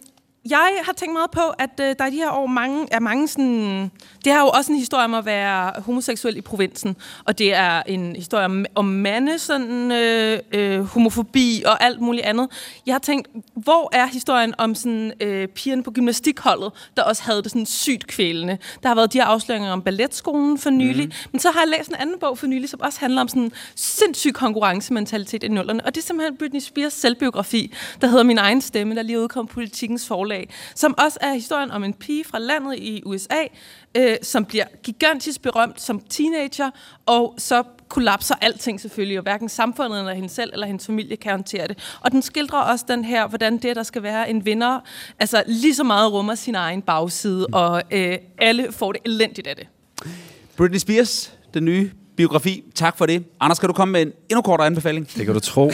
jeg 0.50 0.70
har 0.84 0.92
tænkt 0.92 1.12
meget 1.12 1.30
på, 1.30 1.40
at 1.58 1.70
øh, 1.80 1.94
der 1.98 2.04
er 2.04 2.10
de 2.10 2.16
her 2.16 2.30
år 2.30 2.46
mange, 2.46 2.86
er 2.90 3.00
mange 3.00 3.28
sådan... 3.28 3.90
Det 4.24 4.32
har 4.32 4.40
jo 4.40 4.48
også 4.48 4.72
en 4.72 4.78
historie 4.78 5.04
om 5.04 5.14
at 5.14 5.26
være 5.26 5.72
homoseksuel 5.82 6.36
i 6.36 6.40
provinsen, 6.40 6.96
og 7.24 7.38
det 7.38 7.54
er 7.54 7.82
en 7.86 8.16
historie 8.16 8.44
om, 8.44 8.64
om 8.74 8.84
mande, 8.84 9.38
sådan, 9.38 9.92
øh, 9.92 10.38
øh, 10.52 10.80
homofobi 10.80 11.62
og 11.66 11.84
alt 11.84 12.00
muligt 12.00 12.26
andet. 12.26 12.48
Jeg 12.86 12.94
har 12.94 12.98
tænkt, 12.98 13.28
hvor 13.54 13.88
er 13.92 14.06
historien 14.06 14.54
om 14.58 14.74
sådan, 14.74 15.12
øh, 15.20 15.48
pigerne 15.48 15.82
på 15.82 15.90
gymnastikholdet, 15.90 16.72
der 16.96 17.02
også 17.02 17.22
havde 17.22 17.42
det 17.42 17.50
sådan 17.50 17.66
sygt 17.66 18.06
kvælende? 18.06 18.58
Der 18.82 18.88
har 18.88 18.94
været 18.94 19.12
de 19.12 19.18
her 19.18 19.24
afsløringer 19.24 19.72
om 19.72 19.82
balletskolen 19.82 20.58
for 20.58 20.70
nylig, 20.70 21.06
mm. 21.06 21.12
men 21.32 21.40
så 21.40 21.50
har 21.50 21.60
jeg 21.60 21.68
læst 21.78 21.88
en 21.88 21.94
anden 21.94 22.18
bog 22.20 22.38
for 22.38 22.46
nylig, 22.46 22.68
som 22.68 22.80
også 22.80 23.00
handler 23.00 23.20
om 23.20 23.28
sådan 23.28 23.52
sindssyg 23.74 24.32
konkurrencementalitet 24.34 25.42
i 25.42 25.48
nullerne, 25.48 25.84
og 25.84 25.94
det 25.94 26.00
er 26.00 26.06
simpelthen 26.06 26.36
Britney 26.36 26.60
Spears 26.60 26.92
selvbiografi, 26.92 27.74
der 28.00 28.06
hedder 28.06 28.24
Min 28.24 28.38
egen 28.38 28.60
stemme, 28.60 28.94
der 28.94 29.02
lige 29.02 29.20
udkom 29.20 29.46
politikens 29.46 30.06
forlag, 30.06 30.37
som 30.74 30.94
også 30.98 31.18
er 31.20 31.32
historien 31.32 31.70
om 31.70 31.84
en 31.84 31.94
pige 31.94 32.24
fra 32.24 32.38
landet 32.38 32.78
i 32.78 33.02
USA, 33.06 33.42
øh, 33.94 34.16
som 34.22 34.44
bliver 34.44 34.64
gigantisk 34.82 35.42
berømt 35.42 35.80
som 35.80 36.00
teenager, 36.00 36.70
og 37.06 37.34
så 37.38 37.62
kollapser 37.88 38.34
alting 38.40 38.80
selvfølgelig, 38.80 39.18
og 39.18 39.22
hverken 39.22 39.48
samfundet 39.48 39.98
eller 39.98 40.14
hende 40.14 40.28
selv 40.28 40.50
eller 40.52 40.66
hendes 40.66 40.86
familie 40.86 41.16
kan 41.16 41.30
håndtere 41.30 41.68
det. 41.68 41.98
Og 42.00 42.12
den 42.12 42.22
skildrer 42.22 42.58
også 42.58 42.84
den 42.88 43.04
her, 43.04 43.28
hvordan 43.28 43.58
det, 43.58 43.76
der 43.76 43.82
skal 43.82 44.02
være 44.02 44.30
en 44.30 44.44
vinder, 44.44 44.80
altså 45.18 45.42
lige 45.46 45.74
så 45.74 45.84
meget 45.84 46.12
rummer 46.12 46.34
sin 46.34 46.54
egen 46.54 46.82
bagside, 46.82 47.46
og 47.46 47.82
øh, 47.90 48.18
alle 48.38 48.72
får 48.72 48.92
det 48.92 49.00
elendigt 49.04 49.46
af 49.46 49.56
det. 49.56 49.66
Britney 50.56 50.78
Spears, 50.78 51.38
den 51.54 51.64
nye 51.64 51.90
biografi. 52.18 52.64
Tak 52.74 52.98
for 52.98 53.06
det. 53.06 53.24
Anders, 53.40 53.58
kan 53.58 53.66
du 53.66 53.72
komme 53.72 53.92
med 53.92 54.02
en 54.02 54.12
endnu 54.30 54.42
kortere 54.42 54.66
anbefaling? 54.66 55.08
Det 55.16 55.24
kan 55.24 55.34
du 55.34 55.40
tro. 55.40 55.70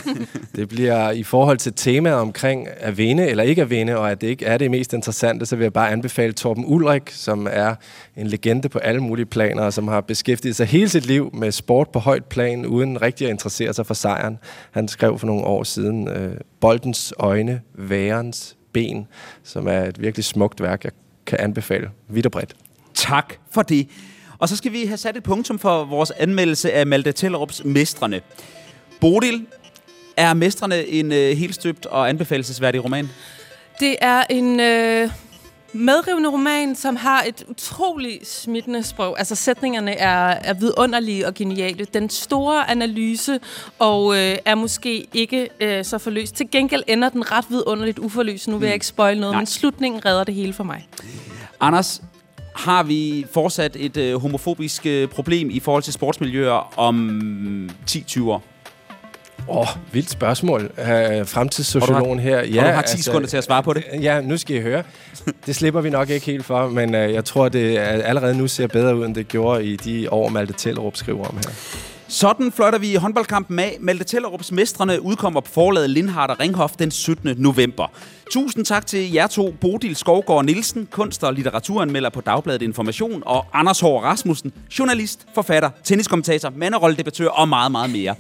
Det 0.56 0.68
bliver 0.68 1.10
i 1.10 1.22
forhold 1.22 1.58
til 1.58 1.72
temaet 1.72 2.16
omkring 2.16 2.68
at 2.76 2.98
vinde 2.98 3.28
eller 3.28 3.44
ikke 3.44 3.62
at 3.62 3.70
vinde, 3.70 3.96
og 3.96 4.10
at 4.10 4.20
det 4.20 4.26
ikke 4.26 4.44
er 4.44 4.58
det 4.58 4.70
mest 4.70 4.92
interessante, 4.92 5.46
så 5.46 5.56
vil 5.56 5.64
jeg 5.64 5.72
bare 5.72 5.90
anbefale 5.90 6.32
Torben 6.32 6.64
Ulrik, 6.66 7.10
som 7.10 7.48
er 7.50 7.74
en 8.16 8.26
legende 8.26 8.68
på 8.68 8.78
alle 8.78 9.00
mulige 9.00 9.26
planer, 9.26 9.62
og 9.62 9.72
som 9.72 9.88
har 9.88 10.00
beskæftiget 10.00 10.56
sig 10.56 10.66
hele 10.66 10.88
sit 10.88 11.06
liv 11.06 11.30
med 11.32 11.52
sport 11.52 11.88
på 11.88 11.98
højt 11.98 12.24
plan, 12.24 12.66
uden 12.66 13.02
rigtig 13.02 13.26
at 13.26 13.30
interessere 13.30 13.74
sig 13.74 13.86
for 13.86 13.94
sejren. 13.94 14.38
Han 14.70 14.88
skrev 14.88 15.18
for 15.18 15.26
nogle 15.26 15.44
år 15.44 15.62
siden 15.62 16.08
øh, 16.08 16.36
Boldens 16.60 17.14
øjne, 17.18 17.60
værens 17.74 18.56
ben, 18.72 19.06
som 19.44 19.66
er 19.68 19.84
et 19.84 20.00
virkelig 20.00 20.24
smukt 20.24 20.62
værk, 20.62 20.84
jeg 20.84 20.92
kan 21.26 21.38
anbefale 21.40 21.90
vidt 22.08 22.26
og 22.26 22.32
bredt. 22.32 22.56
Tak 22.94 23.34
for 23.50 23.62
det. 23.62 23.88
Og 24.38 24.48
så 24.48 24.56
skal 24.56 24.72
vi 24.72 24.86
have 24.86 24.96
sat 24.96 25.16
et 25.16 25.22
punktum 25.22 25.58
for 25.58 25.84
vores 25.84 26.10
anmeldelse 26.10 26.72
af 26.72 26.86
Malte 26.86 27.12
Tellerups 27.12 27.64
Mestrene. 27.64 28.20
Bodil, 29.00 29.46
er 30.16 30.34
Mestrene 30.34 30.86
en 30.86 31.12
øh, 31.12 31.36
helt 31.36 31.54
støbt 31.54 31.86
og 31.86 32.08
anbefalesværdig 32.08 32.84
roman? 32.84 33.08
Det 33.80 33.96
er 34.00 34.24
en 34.30 34.60
øh, 34.60 35.10
medrivende 35.72 36.28
roman, 36.28 36.76
som 36.76 36.96
har 36.96 37.22
et 37.22 37.44
utroligt 37.48 38.28
smittende 38.28 38.82
sprog. 38.82 39.18
Altså 39.18 39.34
sætningerne 39.34 39.92
er, 39.92 40.26
er 40.26 40.54
vidunderlige 40.54 41.26
og 41.26 41.34
geniale. 41.34 41.84
Den 41.94 42.10
store 42.10 42.70
analyse 42.70 43.40
og 43.78 44.16
øh, 44.16 44.36
er 44.44 44.54
måske 44.54 45.06
ikke 45.14 45.48
øh, 45.60 45.84
så 45.84 45.98
forløst. 45.98 46.34
Til 46.34 46.50
gengæld 46.50 46.82
ender 46.86 47.08
den 47.08 47.32
ret 47.32 47.44
vidunderligt 47.48 47.98
uforløst. 47.98 48.48
Nu 48.48 48.58
vil 48.58 48.66
jeg 48.66 48.74
ikke 48.74 48.86
spoil 48.86 49.20
noget, 49.20 49.32
Nej. 49.32 49.40
men 49.40 49.46
slutningen 49.46 50.04
redder 50.04 50.24
det 50.24 50.34
hele 50.34 50.52
for 50.52 50.64
mig. 50.64 50.88
Anders, 51.60 52.02
har 52.54 52.82
vi 52.82 53.26
fortsat 53.32 53.76
et 53.76 53.96
øh, 53.96 54.20
homofobisk 54.20 54.86
øh, 54.86 55.08
problem 55.08 55.50
i 55.50 55.60
forhold 55.60 55.82
til 55.82 55.92
sportsmiljøer 55.92 56.78
om 56.78 57.70
10-20 57.90 58.22
år? 58.22 58.42
Åh, 59.48 59.56
oh, 59.56 59.66
vildt 59.92 60.10
spørgsmål. 60.10 60.62
Uh, 60.62 61.26
fremtidssociologen 61.26 62.18
her. 62.18 62.42
Ja, 62.42 62.62
og 62.62 62.68
du 62.68 62.74
har 62.74 62.82
10 62.82 62.90
altså, 62.92 63.02
sekunder 63.02 63.28
til 63.28 63.36
at 63.36 63.44
svare 63.44 63.62
på 63.62 63.72
det. 63.72 63.84
Ja, 64.00 64.20
nu 64.20 64.36
skal 64.36 64.56
I 64.56 64.60
høre. 64.60 64.82
Det 65.46 65.56
slipper 65.56 65.80
vi 65.80 65.90
nok 65.90 66.10
ikke 66.10 66.26
helt 66.26 66.44
for, 66.44 66.68
men 66.68 66.94
uh, 66.94 67.00
jeg 67.00 67.24
tror, 67.24 67.48
det 67.48 67.78
allerede 67.78 68.38
nu 68.38 68.48
ser 68.48 68.66
bedre 68.66 68.96
ud, 68.96 69.06
end 69.06 69.14
det 69.14 69.28
gjorde 69.28 69.64
i 69.64 69.76
de 69.76 70.12
år, 70.12 70.28
Malte 70.28 70.52
Tellerup 70.52 70.96
skriver 70.96 71.24
om 71.24 71.36
her. 71.36 71.50
Sådan 72.14 72.52
fløjter 72.52 72.78
vi 72.78 72.94
håndboldkampen 72.94 73.58
af. 73.58 73.76
Malte 73.80 74.04
Tellerups 74.04 74.52
Mestrene 74.52 75.02
udkommer 75.02 75.40
på 75.40 75.50
forlaget 75.50 75.90
Lindhardt 75.90 76.30
og 76.30 76.40
Ringhof 76.40 76.72
den 76.72 76.90
17. 76.90 77.34
november. 77.38 77.86
Tusind 78.30 78.64
tak 78.64 78.86
til 78.86 79.12
jer 79.12 79.26
to, 79.26 79.54
Bodil 79.60 79.96
Skovgaard 79.96 80.44
Nielsen, 80.44 80.88
kunst- 80.90 81.24
og 81.24 81.34
litteraturanmelder 81.34 82.10
på 82.10 82.20
Dagbladet 82.20 82.62
Information, 82.62 83.22
og 83.26 83.46
Anders 83.52 83.80
Hård 83.80 84.02
Rasmussen, 84.02 84.52
journalist, 84.78 85.26
forfatter, 85.34 85.70
tenniskommentator, 85.84 86.50
manderolledebattør 86.56 87.28
og 87.28 87.48
meget, 87.48 87.72
meget 87.72 87.90
mere. 87.90 88.14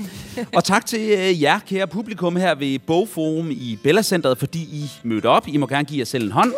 og 0.56 0.64
tak 0.64 0.86
til 0.86 1.00
øh, 1.00 1.42
jer, 1.42 1.58
kære 1.58 1.86
publikum 1.86 2.36
her 2.36 2.54
ved 2.54 2.78
Bogforum 2.78 3.50
i 3.50 3.78
Bella 3.82 4.02
Centeret, 4.02 4.38
fordi 4.38 4.60
I 4.60 4.90
mødte 5.02 5.26
op. 5.26 5.48
I 5.48 5.56
må 5.56 5.66
gerne 5.66 5.84
give 5.84 5.98
jer 5.98 6.04
selv 6.04 6.24
en 6.24 6.32
hånd. 6.32 6.52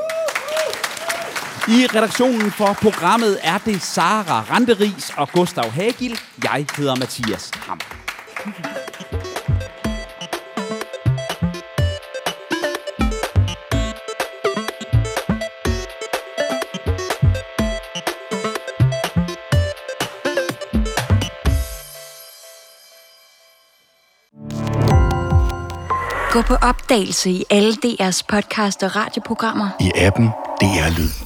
I 1.68 1.87
redaktionen 1.94 2.50
for 2.50 2.72
programmet 2.83 3.38
er 3.42 3.59
det 3.59 3.83
Sara 3.83 4.44
Randeris 4.50 5.12
og 5.16 5.29
Gustav 5.33 5.70
Hagil. 5.70 6.20
Jeg 6.44 6.66
hedder 6.76 6.96
Mathias 6.96 7.50
Ham. 7.55 7.81
Gå 26.31 26.42
på 26.42 26.55
opdagelse 26.55 27.31
i 27.31 27.44
alle 27.50 27.72
DR's 27.72 28.22
podcast 28.29 28.83
og 28.83 28.96
radioprogrammer. 28.96 29.68
I 29.81 29.92
appen 29.96 30.26
DR 30.61 30.98
Lyd. 30.98 31.26